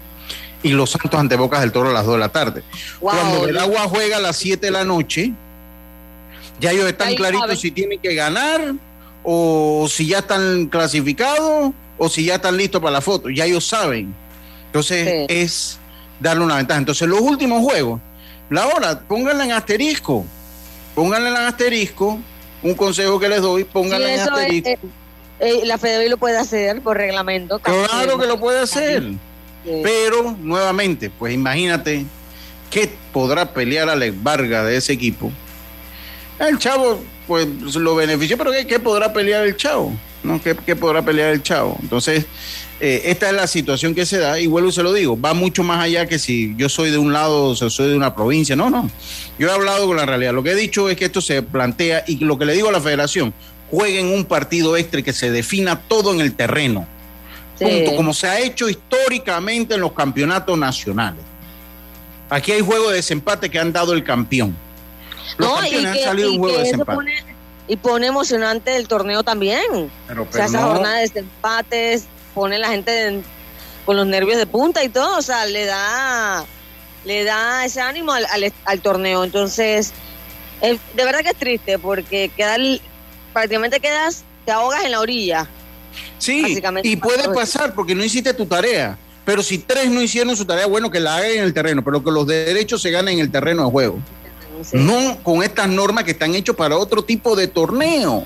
[0.63, 2.63] y los Santos ante Bocas del Toro a las 2 de la tarde.
[2.99, 5.31] Cuando Veragua juega a las 7 de la noche,
[6.59, 8.73] ya ellos están claritos si tienen que ganar
[9.23, 13.29] o si ya están clasificados o si ya están listos para la foto.
[13.29, 14.13] Ya ellos saben.
[14.65, 15.77] Entonces es
[16.19, 16.79] darle una ventaja.
[16.79, 18.01] Entonces los últimos juegos,
[18.49, 20.25] la hora, pónganla en asterisco.
[20.95, 22.19] Pónganle en asterisco.
[22.63, 24.69] Un consejo que les doy, pónganla en asterisco.
[24.69, 24.79] Eh,
[25.39, 27.59] eh, la FEDEBI lo puede hacer por reglamento.
[27.59, 29.03] Claro que lo puede hacer.
[29.63, 32.05] Pero nuevamente, pues imagínate
[32.71, 35.31] qué podrá pelear Alex Vargas de ese equipo
[36.39, 39.93] el chavo, pues lo benefició, pero ¿qué, podrá pelear el chavo?
[40.23, 40.41] ¿No?
[40.41, 41.77] ¿Qué, podrá pelear el chavo?
[41.81, 42.25] Entonces,
[42.79, 45.33] eh, esta es la situación que se da, y vuelvo y se lo digo, va
[45.33, 48.55] mucho más allá que si yo soy de un lado o soy de una provincia.
[48.55, 48.89] No, no.
[49.37, 50.33] Yo he hablado con la realidad.
[50.33, 52.71] Lo que he dicho es que esto se plantea, y lo que le digo a
[52.71, 53.33] la federación,
[53.71, 56.87] jueguen un partido extra y que se defina todo en el terreno.
[57.57, 61.23] Punto, como se ha hecho históricamente en los campeonatos nacionales.
[62.29, 64.55] Aquí hay juegos de desempate que han dado el campeón
[65.37, 67.13] no, y que, pone,
[67.69, 69.91] y pone emocionante el torneo también.
[70.09, 73.21] o sea, esa jornada de desempates pone la gente
[73.85, 76.45] con los nervios de punta y todo, o sea, le da
[77.05, 78.25] le da ese ánimo al,
[78.65, 79.23] al, torneo.
[79.23, 79.93] Entonces,
[80.61, 82.57] de verdad que es triste porque queda
[83.31, 85.47] prácticamente quedas, te ahogas en la orilla.
[86.17, 88.97] Sí, y puede pasar porque no hiciste tu tarea.
[89.25, 92.03] Pero si tres no hicieron su tarea, bueno, que la hagan en el terreno, pero
[92.03, 93.99] que los derechos se ganen en el terreno de juego.
[94.73, 98.25] No con estas normas que están hechas para otro tipo de torneo.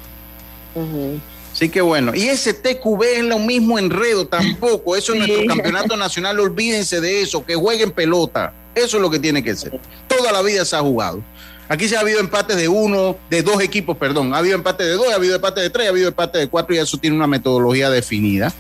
[1.53, 4.95] Así que bueno, y ese TQB es lo mismo enredo tampoco.
[4.95, 8.53] Eso es nuestro campeonato nacional, olvídense de eso, que jueguen pelota.
[8.73, 9.79] Eso es lo que tiene que ser.
[10.07, 11.21] Toda la vida se ha jugado.
[11.69, 14.34] Aquí se ha habido empates de uno, de dos equipos, perdón.
[14.34, 16.75] Ha habido empate de dos, ha habido empate de tres, ha habido empate de cuatro
[16.75, 18.51] y eso tiene una metodología definida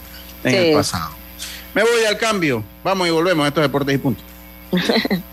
[0.43, 1.11] en el pasado.
[1.73, 2.63] Me voy al cambio.
[2.83, 4.23] Vamos y volvemos a estos deportes y puntos.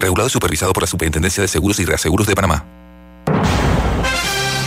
[0.00, 2.64] regulado y supervisado por la Superintendencia de Seguros y Reaseguros de Panamá.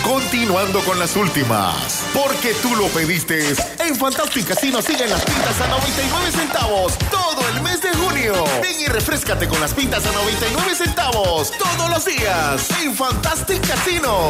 [0.04, 3.54] Continuando con las últimas, porque tú lo pediste.
[3.80, 8.34] En Fantastic Casino siguen las pintas a 99 centavos todo el mes de junio.
[8.62, 14.30] Ven y refrescate con las pintas a 99 centavos todos los días en Fantastic Casino.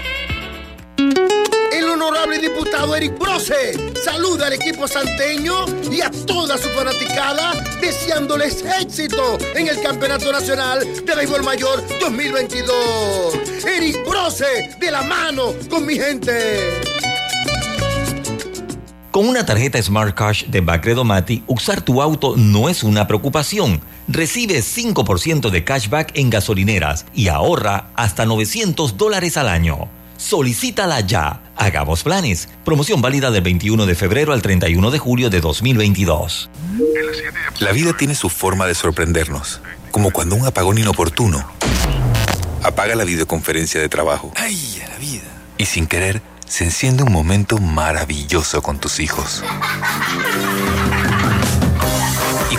[2.89, 9.79] Eric Brose saluda al equipo santeño y a toda su fanaticada deseándoles éxito en el
[9.81, 13.65] Campeonato Nacional de Béisbol Mayor 2022.
[13.65, 16.81] Eric Brose de la mano con mi gente.
[19.11, 23.79] Con una tarjeta Smart Cash de Bacredomati, usar tu auto no es una preocupación.
[24.07, 30.00] Recibe 5% de cashback en gasolineras y ahorra hasta 900 dólares al año.
[30.21, 31.41] Solicítala ya.
[31.55, 32.47] Hagamos planes.
[32.63, 36.51] Promoción válida del 21 de febrero al 31 de julio de 2022.
[37.59, 41.43] La vida tiene su forma de sorprendernos, como cuando un apagón inoportuno
[42.61, 44.31] apaga la videoconferencia de trabajo.
[44.35, 45.23] ¡Ay, a la vida!
[45.57, 49.43] Y sin querer, se enciende un momento maravilloso con tus hijos.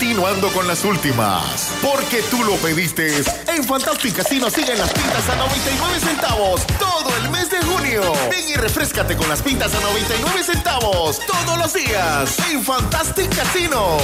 [0.00, 3.22] Continuando con las últimas, porque tú lo pediste.
[3.54, 8.00] En Fantastic Casino siguen las pintas a 99 centavos todo el mes de junio.
[8.30, 13.98] Ven y refrescate con las pintas a 99 centavos todos los días en Fantastic Casino.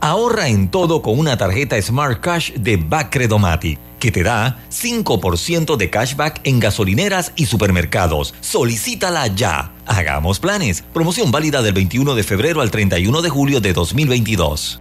[0.00, 5.90] Ahorra en todo con una tarjeta Smart Cash de Bacredomatic que te da 5% de
[5.90, 8.34] cashback en gasolineras y supermercados.
[8.40, 9.72] Solicítala ya.
[9.86, 10.82] Hagamos planes.
[10.92, 14.80] Promoción válida del 21 de febrero al 31 de julio de 2022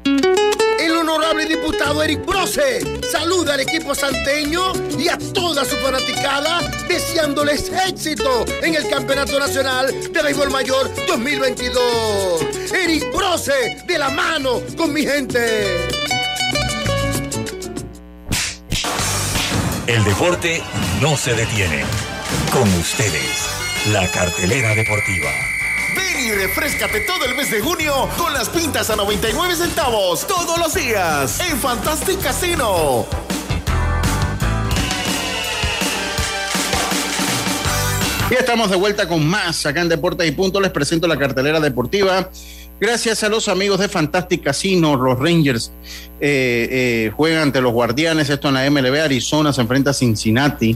[1.15, 8.45] honorable diputado Eric Brose saluda al equipo santeño y a toda su fanaticada deseándoles éxito
[8.61, 12.71] en el Campeonato Nacional de Béisbol Mayor 2022.
[12.73, 16.14] Eric Brose de la mano con mi gente.
[19.87, 20.63] El deporte
[20.99, 21.83] no se detiene.
[22.51, 23.47] Con ustedes,
[23.91, 25.29] la cartelera deportiva.
[25.95, 30.57] Ven y refrescate todo el mes de junio con las pintas a 99 centavos todos
[30.57, 33.05] los días en Fantastic Casino.
[38.31, 40.59] Y estamos de vuelta con más acá en Deportes y Punto.
[40.59, 42.31] Les presento la cartelera deportiva.
[42.79, 45.71] Gracias a los amigos de Fantastic Casino, los Rangers
[46.19, 50.75] eh, eh, juegan ante los Guardianes, esto en la MLB, Arizona se enfrenta a Cincinnati,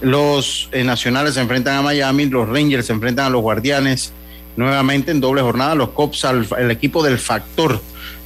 [0.00, 4.14] los eh, Nacionales se enfrentan a Miami, los Rangers se enfrentan a los Guardianes,
[4.56, 7.78] nuevamente en doble jornada, los Cops al el equipo del Factor,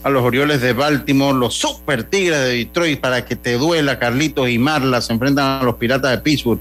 [0.04, 4.48] a los Orioles de Baltimore, los Super Tigres de Detroit, para que te duela, Carlitos
[4.48, 6.60] y Marla se enfrentan a los Piratas de Pittsburgh,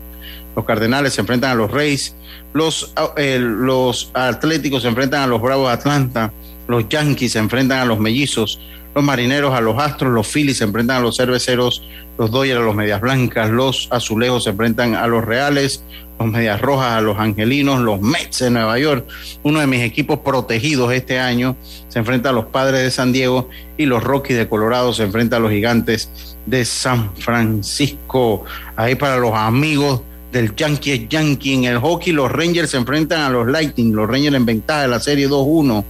[0.57, 2.15] los Cardenales se enfrentan a los Rays,
[2.53, 6.33] los, los Atléticos se enfrentan a los Bravos de Atlanta,
[6.67, 8.59] los Yankees se enfrentan a los Mellizos,
[8.95, 11.83] los Marineros a los Astros, los Phillies se enfrentan a los Cerveceros,
[12.17, 15.83] los Dodgers a los Medias Blancas, los Azulejos se enfrentan a los Reales,
[16.19, 19.07] los Medias Rojas a los Angelinos, los Mets de Nueva York,
[19.43, 21.55] uno de mis equipos protegidos este año,
[21.87, 23.47] se enfrenta a los Padres de San Diego
[23.77, 26.09] y los Rockies de Colorado se enfrentan a los Gigantes
[26.47, 28.43] de San Francisco.
[28.75, 30.01] Ahí para los amigos
[30.31, 34.35] del Yankee Yankee en el hockey, los Rangers se enfrentan a los Lightning, los Rangers
[34.35, 35.83] en ventaja de la serie 2-1.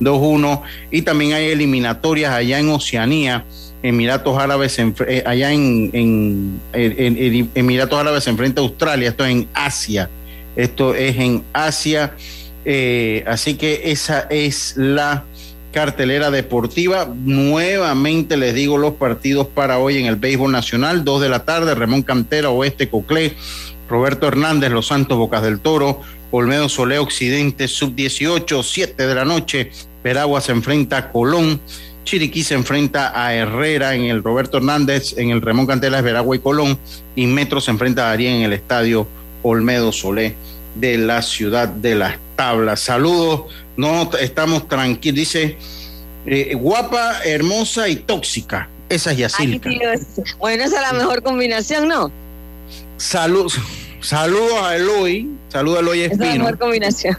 [0.00, 3.44] 2-1 y también hay eliminatorias allá en Oceanía.
[3.82, 10.08] Emiratos Árabes, eh, allá en, Emiratos Árabes se enfrenta a Australia, esto es en Asia,
[10.56, 12.14] esto es en Asia,
[12.64, 15.24] eh, así que esa es la
[15.70, 17.12] cartelera deportiva.
[17.14, 21.74] Nuevamente les digo los partidos para hoy en el béisbol nacional, 2 de la tarde,
[21.74, 23.34] Ramón Cantera, Oeste Coclé,
[23.94, 26.00] Roberto Hernández, Los Santos Bocas del Toro,
[26.32, 29.70] Olmedo Solé Occidente, sub 18, 7 de la noche.
[30.02, 31.60] Peragua se enfrenta a Colón.
[32.02, 36.40] Chiriquí se enfrenta a Herrera en el Roberto Hernández, en el Ramón Cantelas, Veragua y
[36.40, 36.76] Colón.
[37.14, 39.06] Y Metro se enfrenta a Darien en el estadio
[39.44, 40.34] Olmedo Solé
[40.74, 42.80] de la ciudad de Las Tablas.
[42.80, 43.42] Saludos,
[43.76, 45.18] no estamos tranquilos.
[45.18, 45.56] Dice,
[46.26, 48.68] eh, guapa, hermosa y tóxica.
[48.88, 49.70] Esa es Yacilca.
[50.40, 52.23] bueno, esa es la mejor combinación, ¿no?
[52.96, 53.58] Saludos.
[54.00, 56.24] Saludos a Eloy, saludos a Eloy Espino.
[56.24, 57.18] Es la mejor combinación.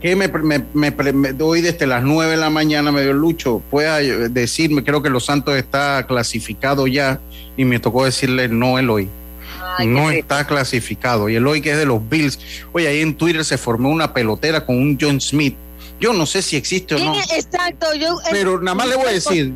[0.00, 0.28] Que me,
[0.72, 5.10] me, doy desde las 9 de la mañana, me dio Lucho, pueda decirme, creo que
[5.10, 7.20] Los Santos está clasificado ya,
[7.58, 9.08] y me tocó decirle no, Eloy.
[9.84, 11.28] no está clasificado.
[11.28, 12.38] Y Eloy, que es de los Bills,
[12.72, 15.56] oye, ahí en Twitter se formó una pelotera con un John Smith.
[16.00, 17.14] Yo no sé si existe o no.
[17.34, 18.18] Exacto, yo.
[18.30, 19.52] Pero nada más le voy a decir,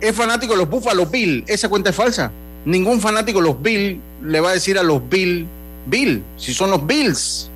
[0.00, 2.32] es fanático de los Buffalo Bills, esa cuenta es falsa.
[2.64, 5.46] Ningún fanático de los Bills le va a decir a los Bill,
[5.86, 7.50] Bill, si son los Bills.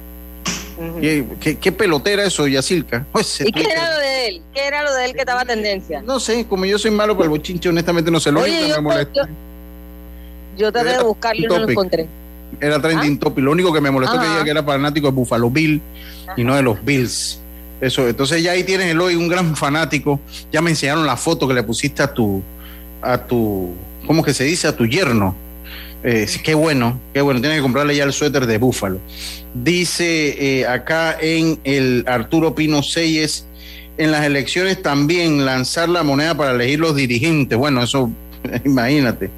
[1.01, 3.05] ¿Qué, pelotera eso, Yacilca?
[3.11, 4.43] Pues, ¿Y qué era lo de él?
[4.55, 6.03] ¿Qué era lo de él que estaba tendencia?
[6.03, 8.31] No sé, como yo soy malo para el bochinche, honestamente no sé.
[8.31, 9.29] Lo Oye, yo, me molesta.
[10.57, 12.07] Yo, traté de buscarlo y no lo encontré.
[12.61, 13.21] Era trending ¿Ah?
[13.21, 13.45] topic.
[13.45, 15.81] Lo único que me molestó que que era fanático de Buffalo Bill
[16.37, 17.41] y no de los Bills.
[17.81, 20.21] Eso, entonces ya ahí tienes el hoy un gran fanático.
[20.53, 22.43] Ya me enseñaron la foto que le pusiste a tu,
[23.03, 23.73] a tu,
[24.09, 24.67] ¿cómo que se dice?
[24.67, 25.37] A tu yerno.
[26.03, 27.41] Eh, qué bueno, qué bueno.
[27.41, 28.99] Tienes que comprarle ya el suéter de Búfalo.
[29.53, 33.47] Dice eh, acá en el Arturo Pino Seyes,
[33.99, 37.59] en las elecciones también lanzar la moneda para elegir los dirigentes.
[37.59, 38.11] Bueno, eso,
[38.65, 39.31] imagínate.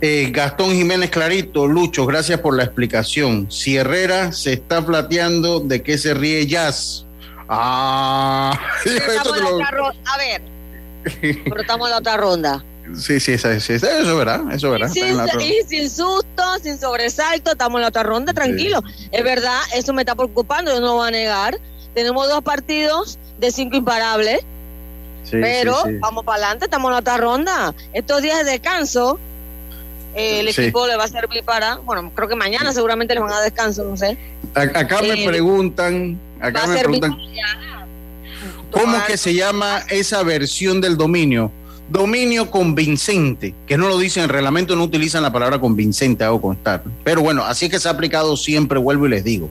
[0.00, 3.46] Eh, Gastón Jiménez Clarito, Lucho, gracias por la explicación.
[3.48, 7.04] Si Herrera se está plateando, ¿de qué se ríe Jazz?
[7.48, 10.42] Ah, a ver,
[11.22, 11.54] en
[11.90, 12.64] la otra ronda.
[12.96, 15.40] Sí, sí, eso, es verdad, eso es verdad.
[15.40, 18.82] Y sin, susto, sin sobresalto, estamos en la otra ronda, tranquilo.
[19.10, 21.58] Es verdad, eso me está preocupando, yo no lo voy a negar.
[21.94, 24.40] Tenemos dos partidos de cinco imparables,
[25.30, 27.74] pero vamos para adelante, estamos en la otra ronda.
[27.92, 29.18] Estos días de descanso,
[30.14, 33.32] eh, el equipo le va a servir para, bueno, creo que mañana seguramente le van
[33.32, 34.16] a descanso, no sé.
[34.54, 37.16] Acá me eh, preguntan, acá me preguntan,
[38.70, 41.52] ¿cómo que se llama esa versión del dominio?
[41.88, 46.40] Dominio convincente, que no lo dicen en el reglamento, no utilizan la palabra convincente, hago
[46.40, 46.82] constar.
[47.02, 49.48] Pero bueno, así es que se ha aplicado siempre, vuelvo y les digo.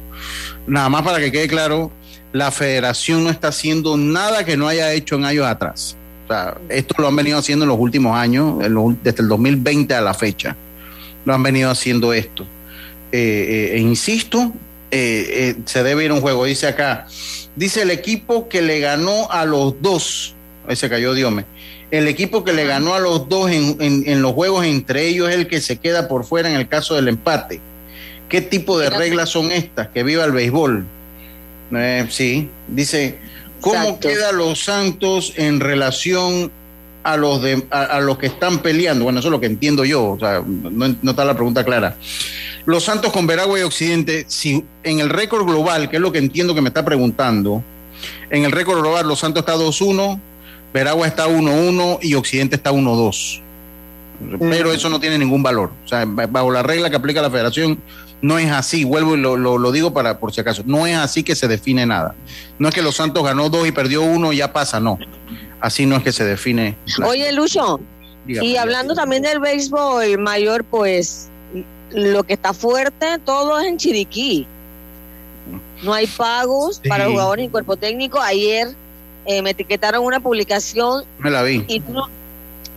[0.68, 1.92] Nada más para que quede claro,
[2.34, 5.98] la federación no está haciendo nada que no haya hecho en años atrás.
[6.26, 8.60] O sea, esto lo han venido haciendo en los últimos años,
[9.02, 10.56] desde el 2020 a la fecha.
[11.26, 12.44] Lo han venido haciendo esto.
[13.12, 14.54] Eh, eh, e insisto,
[14.92, 16.46] eh, se debe ir a un juego.
[16.46, 17.08] Dice acá,
[17.56, 20.36] dice el equipo que le ganó a los dos,
[20.68, 21.46] ahí se cayó Diome
[21.92, 25.48] el equipo que le ganó a los dos en, los juegos entre ellos es el
[25.48, 27.62] que se queda por fuera en el caso del empate.
[28.30, 29.88] ¿Qué tipo de reglas son estas?
[29.90, 30.86] Que viva el béisbol.
[31.76, 33.18] Eh, sí, dice,
[33.62, 36.52] ¿cómo queda los Santos en relación
[37.04, 39.06] a los, de, a, los que están peleando?
[39.06, 41.96] Bueno, eso es lo que entiendo yo, o sea, no, no está la pregunta clara.
[42.66, 46.20] Los Santos con Veragua y Occidente, si en el récord global, que es lo que
[46.20, 47.64] entiendo que me está preguntando,
[48.30, 50.20] en el récord global los Santos está 2-1,
[50.78, 53.42] Veragua está 1-1 y Occidente está 1-2.
[54.40, 55.72] Pero eso no tiene ningún valor.
[55.84, 57.80] O sea, bajo la regla que aplica la federación,
[58.22, 58.84] no es así.
[58.84, 60.62] Vuelvo y lo, digo para por si acaso.
[60.68, 62.14] No es así que se define nada.
[62.60, 65.00] No es que los Santos ganó dos y perdió uno y ya pasa, no.
[65.60, 66.78] Así no es que se define.
[67.04, 67.80] Oye, Lucho,
[68.28, 71.28] y hablando también del béisbol mayor, pues
[71.90, 74.46] lo que está fuerte todo es en Chiriquí.
[75.82, 78.20] No hay pagos para jugadores y cuerpo técnico.
[78.20, 78.76] Ayer
[79.28, 81.04] eh, me etiquetaron una publicación.
[81.20, 81.66] Me la vi.
[81.68, 82.08] Y, no,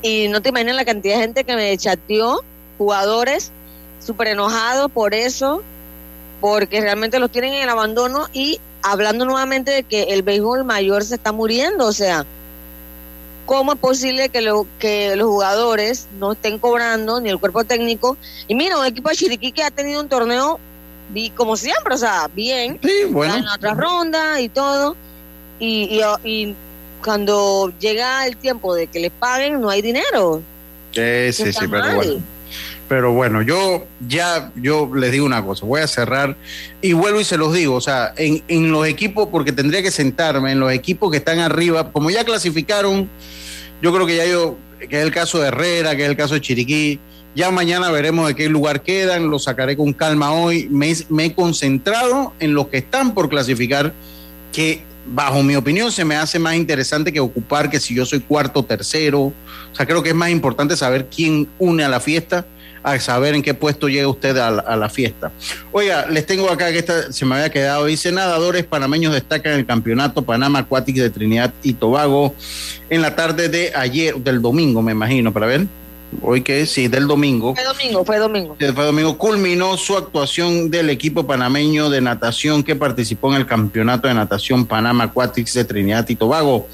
[0.03, 2.43] y no te imaginas la cantidad de gente que me chateó,
[2.77, 3.53] jugadores
[4.01, 5.63] súper enojados por eso,
[6.41, 11.05] porque realmente los tienen en el abandono y hablando nuevamente de que el béisbol mayor
[11.05, 12.27] se está muriendo, o sea,
[13.47, 18.17] ¿cómo es posible que, lo, que los jugadores no estén cobrando, ni el cuerpo técnico?
[18.49, 20.59] Y mira, un equipo de Chiriquí que ha tenido un torneo,
[21.37, 23.37] como siempre, o sea, bien, sí, bueno.
[23.37, 24.97] en la otra ronda y todo
[25.61, 26.57] y, y,
[27.03, 30.43] cuando llega el tiempo de que les paguen, no hay dinero.
[30.93, 32.23] Sí, sí, sí, pero bueno.
[32.89, 36.37] Pero bueno, yo ya, yo les digo una cosa, voy a cerrar
[36.83, 39.93] y vuelvo y se los digo, o sea, en, en los equipos, porque tendría que
[39.93, 43.09] sentarme, en los equipos que están arriba, como ya clasificaron,
[43.81, 46.35] yo creo que ya yo, que es el caso de Herrera, que es el caso
[46.35, 46.99] de Chiriquí,
[47.35, 50.69] ya mañana veremos de qué lugar quedan, lo sacaré con calma hoy.
[50.69, 53.95] Me, me, he concentrado en los que están por clasificar,
[54.53, 58.21] que bajo mi opinión, se me hace más interesante que ocupar que si yo soy
[58.21, 59.21] cuarto tercero.
[59.21, 62.47] O sea, creo que es más importante saber quién une a la fiesta
[62.83, 65.31] a saber en qué puesto llega usted a la, fiesta.
[65.71, 67.85] Oiga, les tengo acá que esta se me había quedado.
[67.85, 72.35] Dice, nadadores panameños destacan el campeonato Panama Aquatic de Trinidad y Tobago
[72.89, 75.67] en la tarde de ayer, del domingo, me imagino, para ver
[76.23, 77.55] hoy que sí, del domingo.
[77.55, 78.57] Fue domingo, fue domingo.
[78.59, 84.09] Fue domingo, culminó su actuación del equipo panameño de natación que participó en el campeonato
[84.09, 86.69] de natación Panama Aquatics de Trinidad y Tobago.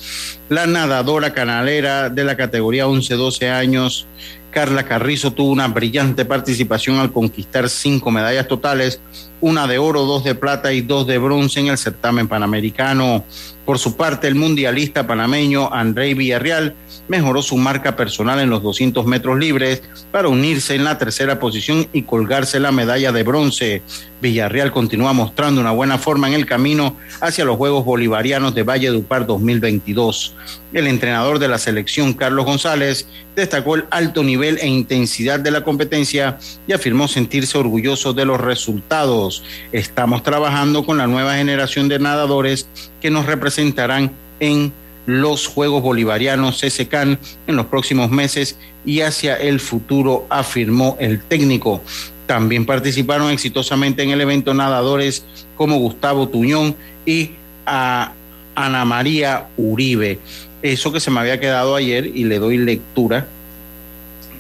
[0.49, 4.07] La nadadora canalera de la categoría 11-12 años,
[4.51, 9.01] Carla Carrizo, tuvo una brillante participación al conquistar cinco medallas totales,
[9.41, 13.25] una de oro, dos de plata y dos de bronce en el certamen panamericano.
[13.67, 16.77] Por su parte, el mundialista panameño André Villarreal
[17.09, 19.83] mejoró su marca personal en los 200 metros libres
[20.13, 23.83] para unirse en la tercera posición y colgarse la medalla de bronce.
[24.21, 28.93] Villarreal continúa mostrando una buena forma en el camino hacia los Juegos Bolivarianos de Valle
[28.93, 30.35] Upar 2022.
[30.73, 35.65] El entrenador de la selección, Carlos González, destacó el alto nivel e intensidad de la
[35.65, 39.26] competencia y afirmó sentirse orgulloso de los resultados.
[39.73, 42.69] Estamos trabajando con la nueva generación de nadadores
[43.01, 44.73] que nos representarán en
[45.07, 51.81] los Juegos Bolivarianos CSCAN en los próximos meses y hacia el futuro, afirmó el técnico.
[52.27, 55.25] También participaron exitosamente en el evento nadadores
[55.57, 56.75] como Gustavo Tuñón
[57.05, 57.31] y
[57.65, 58.13] a
[58.55, 60.19] Ana María Uribe.
[60.63, 63.29] Eso que se me había quedado ayer y le doy lectura,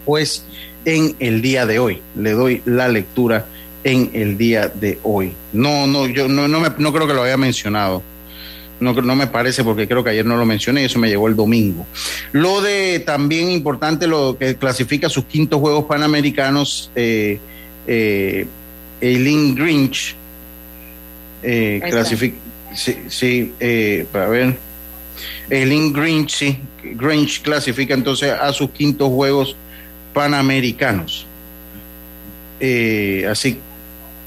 [0.05, 0.45] pues
[0.85, 3.47] en el día de hoy, le doy la lectura
[3.87, 5.33] en el día de hoy.
[5.53, 8.03] No, no, yo no, no, me, no creo que lo haya mencionado.
[8.81, 11.29] No, no me parece porque creo que ayer no lo mencioné y eso me llegó
[11.29, 11.87] el domingo.
[12.33, 17.39] Lo de también importante, lo que clasifica sus quintos Juegos Panamericanos, eh,
[17.87, 18.47] eh,
[19.01, 20.17] Eileen Grinch,
[21.45, 22.37] eh, clasifica,
[22.75, 24.59] sí, sí eh, para ver,
[25.49, 29.57] Eileen Grinch, sí, Grinch clasifica entonces a sus quintos Juegos
[30.13, 31.25] Panamericanos.
[32.59, 33.59] Eh, así,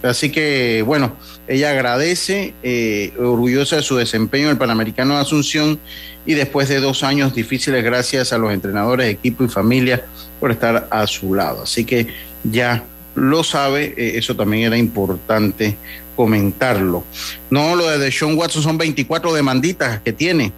[0.03, 1.15] así que, bueno,
[1.47, 5.79] ella agradece, eh, orgullosa de su desempeño en el Panamericano de Asunción
[6.25, 10.05] y después de dos años difíciles, gracias a los entrenadores, equipo y familia
[10.39, 11.63] por estar a su lado.
[11.63, 12.07] Así que
[12.43, 12.83] ya
[13.15, 15.75] lo sabe, eh, eso también era importante
[16.15, 17.03] comentarlo.
[17.49, 20.51] No, lo de Sean Watson son 24 demanditas que tiene.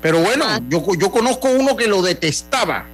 [0.00, 2.86] Pero bueno, yo, yo conozco uno que lo detestaba.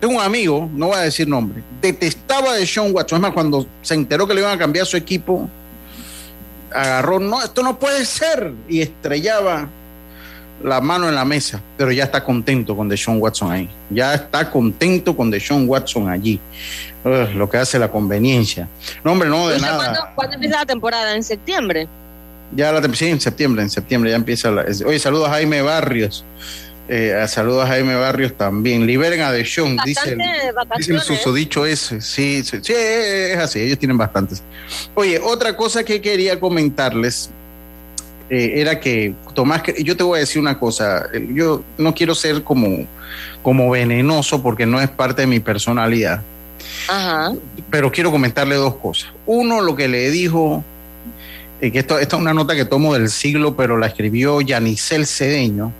[0.00, 3.16] Tengo un amigo, no voy a decir nombre, detestaba de Sean Watson.
[3.16, 5.48] Es más, cuando se enteró que le iban a cambiar su equipo,
[6.72, 9.68] agarró, no, esto no puede ser, y estrellaba
[10.62, 13.68] la mano en la mesa, pero ya está contento con Deshaun Watson ahí.
[13.90, 16.40] Ya está contento con Deshaun Watson allí.
[17.04, 18.68] Lo que hace la conveniencia.
[19.04, 19.76] No, hombre, no, de nada.
[19.76, 21.14] ¿cuándo, ¿Cuándo empieza la temporada?
[21.14, 21.86] ¿En septiembre?
[22.54, 24.64] Ya la sí, en septiembre, en septiembre ya empieza la.
[24.86, 26.24] Oye, saludos a Jaime Barrios.
[26.88, 28.86] Eh, saludos a Jaime Barrios también.
[28.86, 30.20] Liberen a dice, el-
[30.76, 32.00] dice el susodicho ese.
[32.00, 34.42] Sí, sí, sí, es así, ellos tienen bastantes.
[34.94, 37.30] Oye, otra cosa que quería comentarles
[38.30, 42.14] eh, era que Tomás, yo te voy a decir una cosa, eh, yo no quiero
[42.14, 42.86] ser como,
[43.42, 46.22] como venenoso porque no es parte de mi personalidad,
[46.88, 47.32] Ajá.
[47.70, 49.10] pero quiero comentarle dos cosas.
[49.26, 50.64] Uno, lo que le dijo,
[51.60, 55.72] que esto, esta es una nota que tomo del siglo, pero la escribió Yanisel Cedeño.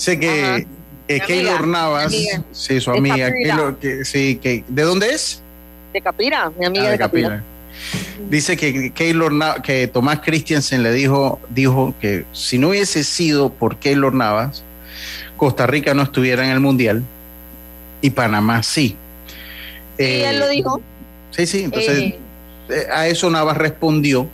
[0.00, 0.66] Sé que,
[1.08, 2.42] eh, Keylor Navas, amiga.
[2.52, 3.54] sí, su amiga, Capira.
[3.56, 5.42] Keylor, que, sí, que, ¿de dónde es?
[5.92, 7.28] De Capira, mi amiga Ah, de, de Capira.
[7.28, 7.44] Capira.
[8.30, 13.52] Dice que Keylor Na- que Tomás Christiansen le dijo, dijo que si no hubiese sido
[13.52, 14.62] por Keylor Navas,
[15.36, 17.02] Costa Rica no estuviera en el mundial
[18.00, 18.96] y Panamá sí.
[19.98, 20.80] Sí, Eh, él lo dijo.
[21.30, 22.18] Sí, sí, entonces Eh,
[22.70, 24.26] eh, a eso Navas respondió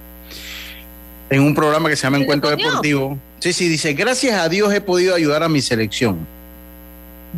[1.31, 2.71] en un programa que se llama ¿Le Encuentro respondió?
[3.01, 3.19] Deportivo.
[3.47, 6.27] Sí, sí, dice, gracias a Dios he podido ayudar a mi selección.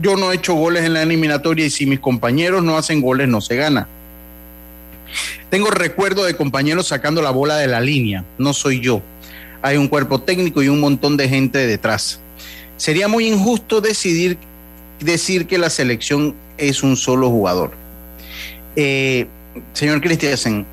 [0.01, 3.29] Yo no he hecho goles en la eliminatoria y si mis compañeros no hacen goles
[3.29, 3.87] no se gana.
[5.51, 9.03] Tengo recuerdo de compañeros sacando la bola de la línea, no soy yo.
[9.61, 12.21] Hay un cuerpo técnico y un montón de gente detrás.
[12.79, 14.39] Sería muy injusto decidir,
[15.01, 17.73] decir que la selección es un solo jugador.
[18.77, 19.27] Eh,
[19.75, 20.65] señor Christiansen,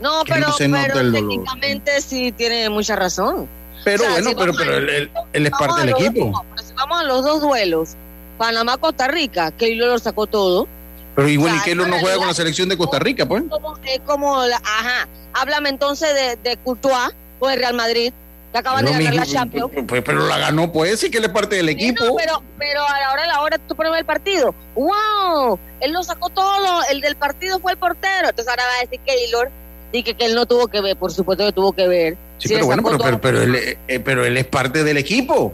[0.00, 3.48] no, pero, no se técnicamente sí tiene mucha razón.
[3.90, 6.44] Pero O sea, bueno, si pero, pero él, él- él es parte del equipo.
[6.54, 7.90] pero si vamos a los dos duelos,
[8.38, 10.68] Panamá-Costa Rica, que lo sacó todo.
[11.16, 13.42] Pero igual O y Keylor no juega con la selección de Costa Rica, pues.
[13.50, 17.10] Como, es como la, ajá, háblame entonces de, de Courtois
[17.40, 18.12] con el Real Madrid,
[18.52, 19.70] que acaban de ganar la Champions.
[19.88, 22.04] pues, pero la ganó, pues sí que él es parte del Sí, equipo.
[22.04, 24.54] no, pero, pero a la hora de la hora tú pones el partido.
[24.76, 25.58] ¡Wow!
[25.80, 26.82] Él lo sacó todo.
[26.90, 28.28] El del partido fue el portero.
[28.28, 29.50] Entonces ahora va a decir Keylor
[29.92, 30.96] y que, que él no tuvo que ver.
[30.96, 32.16] Por supuesto que tuvo que ver.
[32.38, 35.52] Sí, pero bueno, pero, pero, pero él, eh, pero él es parte del equipo.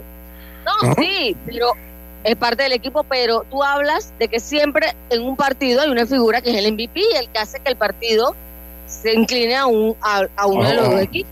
[0.65, 0.95] No, ¿No?
[0.95, 1.67] sí, pero
[2.23, 3.03] es parte del equipo.
[3.03, 6.71] Pero tú hablas de que siempre en un partido hay una figura que es el
[6.73, 8.35] MVP, el que hace que el partido
[8.87, 11.31] se incline a, un, a, a uno de los dos equipos.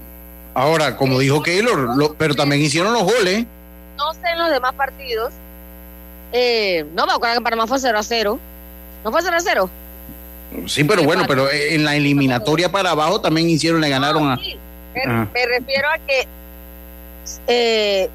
[0.55, 3.45] Ahora, como dijo Keylor, lo- pero también hicieron los goles.
[3.97, 5.33] No sé en los demás partidos.
[6.31, 8.39] Eh, no me acuerdo que en Panamá fue 0 a 0.
[9.03, 9.69] ¿No fue 0 a 0?
[10.67, 14.39] Sí, pero bueno, pero eh, en la eliminatoria para abajo también hicieron, le ganaron a.
[14.93, 16.27] Sí, me, refiero a que
[17.47, 18.09] eh,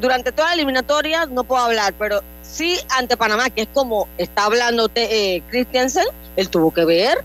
[0.00, 4.44] durante toda la eliminatoria no puedo hablar, pero sí ante Panamá, que es como está
[4.44, 6.06] hablando te- eh, Christiansen,
[6.36, 7.18] él tuvo que ver,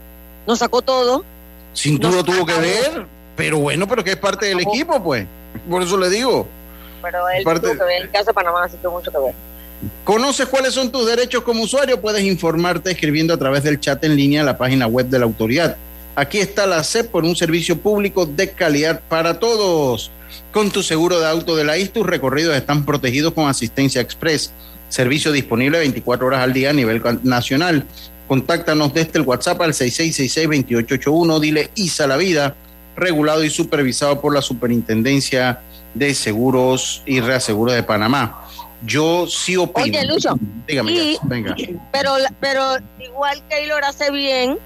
[0.48, 1.24] nos sacó todo.
[1.74, 3.06] Sin duda tuvo que ver.
[3.36, 5.26] Pero bueno, pero que es parte del equipo, pues.
[5.70, 6.48] Por eso le digo.
[7.02, 9.34] Pero él Parte- tuvo que ver, el caso de Panamá sí tuvo mucho que ver.
[10.04, 12.02] ¿Conoces cuáles son tus derechos como usuario?
[12.02, 15.26] Puedes informarte escribiendo a través del chat en línea en la página web de la
[15.26, 15.78] autoridad.
[16.16, 20.12] Aquí está la CEP por un servicio público de calidad para todos.
[20.52, 24.52] Con tu seguro de auto de la IS, tus recorridos están protegidos con asistencia express.
[24.90, 27.86] Servicio disponible 24 horas al día a nivel nacional.
[28.28, 31.40] Contáctanos desde el WhatsApp al 6666-2881.
[31.40, 32.56] Dile ISA la vida,
[32.96, 35.62] regulado y supervisado por la Superintendencia
[35.94, 38.46] de Seguros y Reaseguros de Panamá.
[38.84, 39.98] Yo sí opino.
[39.98, 40.38] Oye, Lucho.
[40.68, 41.56] Dígame, venga.
[41.92, 44.58] Pero, pero igual Keylor hace bien,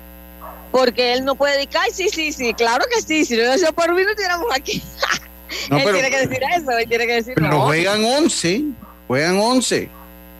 [0.73, 1.85] porque él no puede dedicar.
[1.91, 3.25] Sí, sí, sí, claro que sí.
[3.25, 4.81] Si no hubiera sido por mí, no estuviéramos aquí.
[5.69, 8.63] él tiene que decir eso, él tiene que decir Pero juegan 11,
[9.07, 9.89] juegan 11.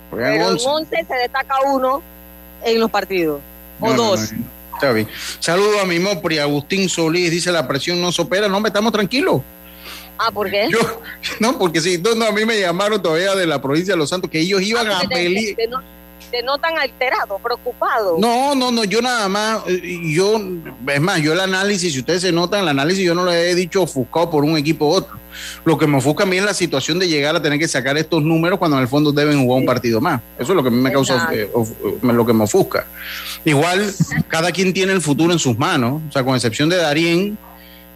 [0.10, 0.68] Juegan pero 11.
[0.68, 2.02] 11 se destaca uno
[2.66, 3.42] en los partidos,
[3.80, 4.32] o dos.
[4.74, 5.08] Está bien.
[5.40, 9.42] Saludo a mi Mopri, Agustín Solís, dice la presión no supera, no, me estamos tranquilos.
[10.18, 10.68] Ah, ¿por qué?
[11.40, 14.32] no, porque sí, no, a mí me llamaron todavía de la provincia de Los Santos
[14.32, 15.56] que ellos iban ah, a pelear.
[16.34, 18.18] Te, notan alterado, preocupado.
[18.18, 20.42] No, no, no, yo nada más, eh, yo,
[20.88, 23.54] es más, yo el análisis, si ustedes se notan, el análisis yo no lo he
[23.54, 25.20] dicho ofuscado por un equipo u otro.
[25.64, 27.98] Lo que me ofusca a mí es la situación de llegar a tener que sacar
[27.98, 30.22] estos números cuando en el fondo deben jugar un partido más.
[30.40, 31.52] Eso es lo que a mí me causa, eh,
[32.02, 32.88] lo que me ofusca.
[33.46, 33.94] Igual,
[34.28, 37.38] cada quien tiene el futuro en sus manos, o sea, con excepción de Darien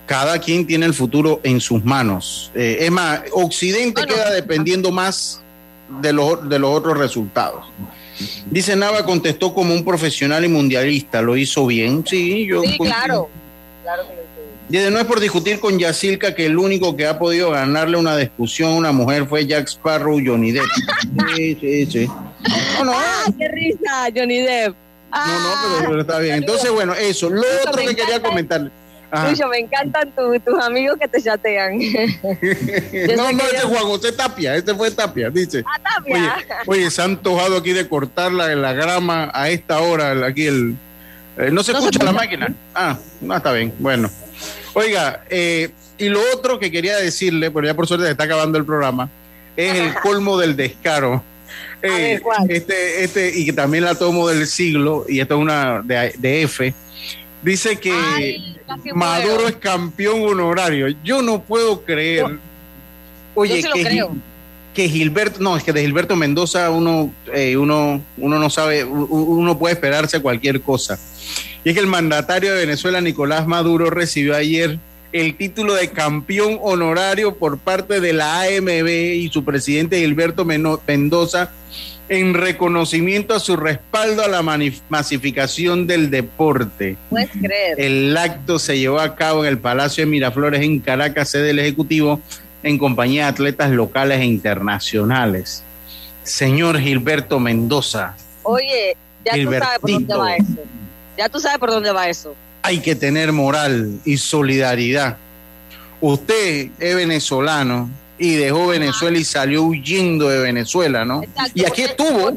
[0.08, 2.50] cada quien tiene el futuro en sus manos.
[2.56, 5.42] Eh, es más, Occidente queda dependiendo más
[6.02, 7.66] de los, de los otros resultados.
[8.50, 12.04] Dice Nava contestó como un profesional y mundialista, lo hizo bien.
[12.06, 12.62] Sí, yo.
[12.62, 13.30] Sí, claro.
[13.84, 14.28] claro que lo
[14.70, 18.18] Dice, no es por discutir con Yacilca que el único que ha podido ganarle una
[18.18, 20.66] discusión a una mujer fue Jack Sparrow Johnny Depp.
[21.36, 22.08] Sí, sí, sí.
[22.78, 22.92] No, no.
[22.94, 24.76] ¡Ah, qué risa, Johnny Depp!
[25.10, 26.36] no, no, pero, está bien.
[26.36, 27.30] Entonces, bueno, eso.
[27.30, 28.72] Lo otro que quería comentarle.
[29.12, 31.78] Lucho, me encantan tus amigos que te chatean.
[33.16, 35.64] no, no, este es Juan José Tapia, este fue Tapia, dice.
[35.66, 36.36] Ah, Tapia.
[36.66, 40.76] Oye, se ha antojado aquí de cortar la, la grama a esta hora, aquí el...
[41.38, 42.54] Eh, ¿No se escucha la máquina?
[42.76, 44.10] Ah, no, está bien, bueno.
[44.74, 48.58] Oiga, eh, y lo otro que quería decirle, pero ya por suerte se está acabando
[48.58, 49.10] el programa,
[49.56, 51.24] es el colmo del descaro.
[51.82, 56.14] Eh, este, este, y que también la tomo del siglo, y esto es una de,
[56.18, 56.74] de F,
[57.48, 58.56] dice que
[58.94, 60.88] Maduro es campeón honorario.
[61.04, 62.40] Yo no puedo creer.
[63.36, 63.64] Oye,
[64.74, 69.58] que, Gilberto, no, es que de Gilberto Mendoza uno, eh, uno, uno no sabe, uno
[69.58, 71.00] puede esperarse cualquier cosa.
[71.64, 74.78] Y es que el mandatario de Venezuela, Nicolás Maduro, recibió ayer
[75.14, 81.52] el título de campeón honorario por parte de la AMB y su presidente Gilberto Mendoza
[82.10, 84.42] en reconocimiento a su respaldo a la
[84.90, 86.98] masificación del deporte.
[87.10, 87.80] Puedes creer.
[87.80, 91.60] El acto se llevó a cabo en el Palacio de Miraflores en Caracas, sede del
[91.60, 92.22] Ejecutivo,
[92.64, 95.64] en compañía de atletas locales e internacionales.
[96.24, 98.16] Señor Gilberto Mendoza.
[98.44, 98.96] Oye,
[99.26, 100.64] ya tú sabes por dónde va eso.
[101.18, 102.36] Ya tú sabes por dónde va eso.
[102.62, 105.18] Hay que tener moral y solidaridad.
[106.00, 111.22] Usted es venezolano, y dejó Venezuela y salió huyendo de Venezuela, ¿no?
[111.54, 112.32] y aquí estuvo.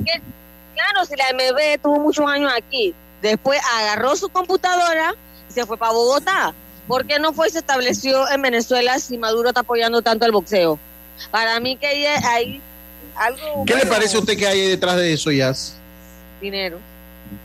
[0.74, 5.14] claro, si la MB tuvo muchos años aquí, después agarró su computadora
[5.49, 6.55] y se fue para Bogotá.
[6.87, 10.33] ¿Por qué no fue y se estableció en Venezuela si Maduro está apoyando tanto el
[10.33, 10.78] boxeo?
[11.31, 12.61] Para mí que hay
[13.16, 13.64] algo...
[13.64, 15.76] ¿Qué le parece a usted que hay detrás de eso, Jazz?
[16.41, 16.78] Dinero.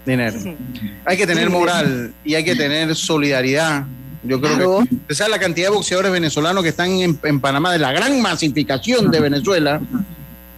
[0.05, 0.39] Dinero.
[1.05, 3.85] hay que tener moral y hay que tener solidaridad
[4.27, 7.79] yo creo que esa es la cantidad de boxeadores venezolanos que están en, Panamá, de
[7.79, 9.81] la gran masificación de Venezuela.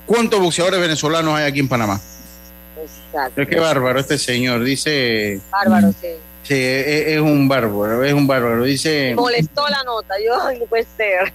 [0.05, 1.99] ¿Cuántos boxeadores venezolanos hay aquí en Panamá?
[2.82, 3.41] Exacto.
[3.41, 5.41] Es que bárbaro este señor, dice.
[5.51, 6.07] Bárbaro, sí.
[6.43, 8.63] Sí, es, un bárbaro, es un bárbaro.
[8.63, 9.13] Dice.
[9.15, 11.34] molestó la nota, yo no puede ser.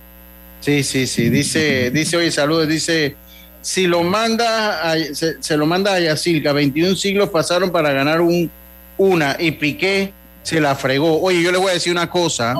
[0.60, 1.28] Sí, sí, sí.
[1.28, 3.16] Dice, dice, oye, saludos, dice.
[3.60, 8.50] Si lo manda, se, lo manda a Yacilca, 21 siglos pasaron para ganar un,
[8.98, 10.12] una y Piqué
[10.42, 11.20] se la fregó.
[11.20, 12.54] Oye, yo le voy a decir una cosa.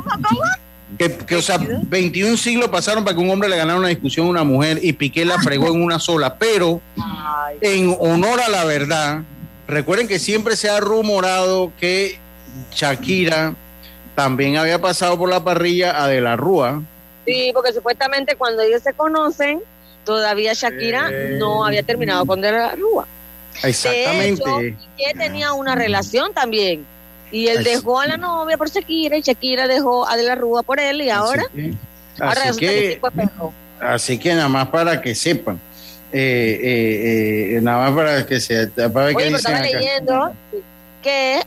[0.98, 4.30] Que, o sea, 21 siglos pasaron para que un hombre le ganara una discusión a
[4.30, 6.36] una mujer y Piqué la fregó en una sola.
[6.36, 6.80] Pero,
[7.60, 9.22] en honor a la verdad,
[9.66, 12.18] recuerden que siempre se ha rumorado que
[12.72, 13.54] Shakira
[14.14, 16.82] también había pasado por la parrilla a De la Rúa.
[17.24, 19.62] Sí, porque supuestamente cuando ellos se conocen,
[20.04, 23.06] todavía Shakira no había terminado con De la Rúa.
[23.62, 24.76] Exactamente.
[24.96, 26.84] Piqué tenía una relación también
[27.32, 30.62] y él dejó a la novia por Shakira y Shakira dejó a De la Rúa
[30.62, 31.44] por él y ahora,
[32.20, 33.00] así que,
[33.80, 35.58] así que nada más para que sepan.
[36.12, 40.34] Eh, eh, eh, nada más para que se para Oye, pero estaba leyendo
[41.02, 41.40] que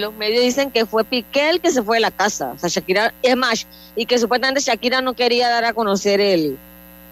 [0.00, 2.68] los medios dicen que fue Piqué el que se fue de la casa, o sea,
[2.68, 6.56] Shakira, es más, y que supuestamente Shakira no quería dar a conocer él.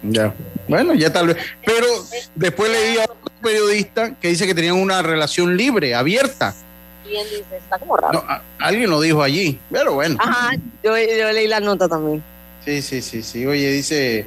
[0.02, 0.32] Ya,
[0.68, 1.36] bueno, ya tal vez.
[1.66, 1.86] Pero
[2.36, 6.54] después leí a otro periodista que dice que tenían una relación libre, abierta
[7.18, 8.24] dice, está como raro.
[8.58, 10.16] alguien lo dijo allí, pero bueno.
[10.18, 12.22] Ajá, yo, leí la nota también.
[12.64, 13.46] Sí, sí, sí, sí.
[13.46, 14.26] Oye, dice,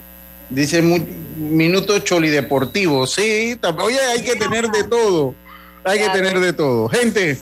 [0.50, 3.08] dice minuto choli deportivo.
[3.08, 5.36] Sí, oye, hay que tener de todo.
[5.84, 6.90] Hay que tener de todo.
[6.90, 7.38] Gente.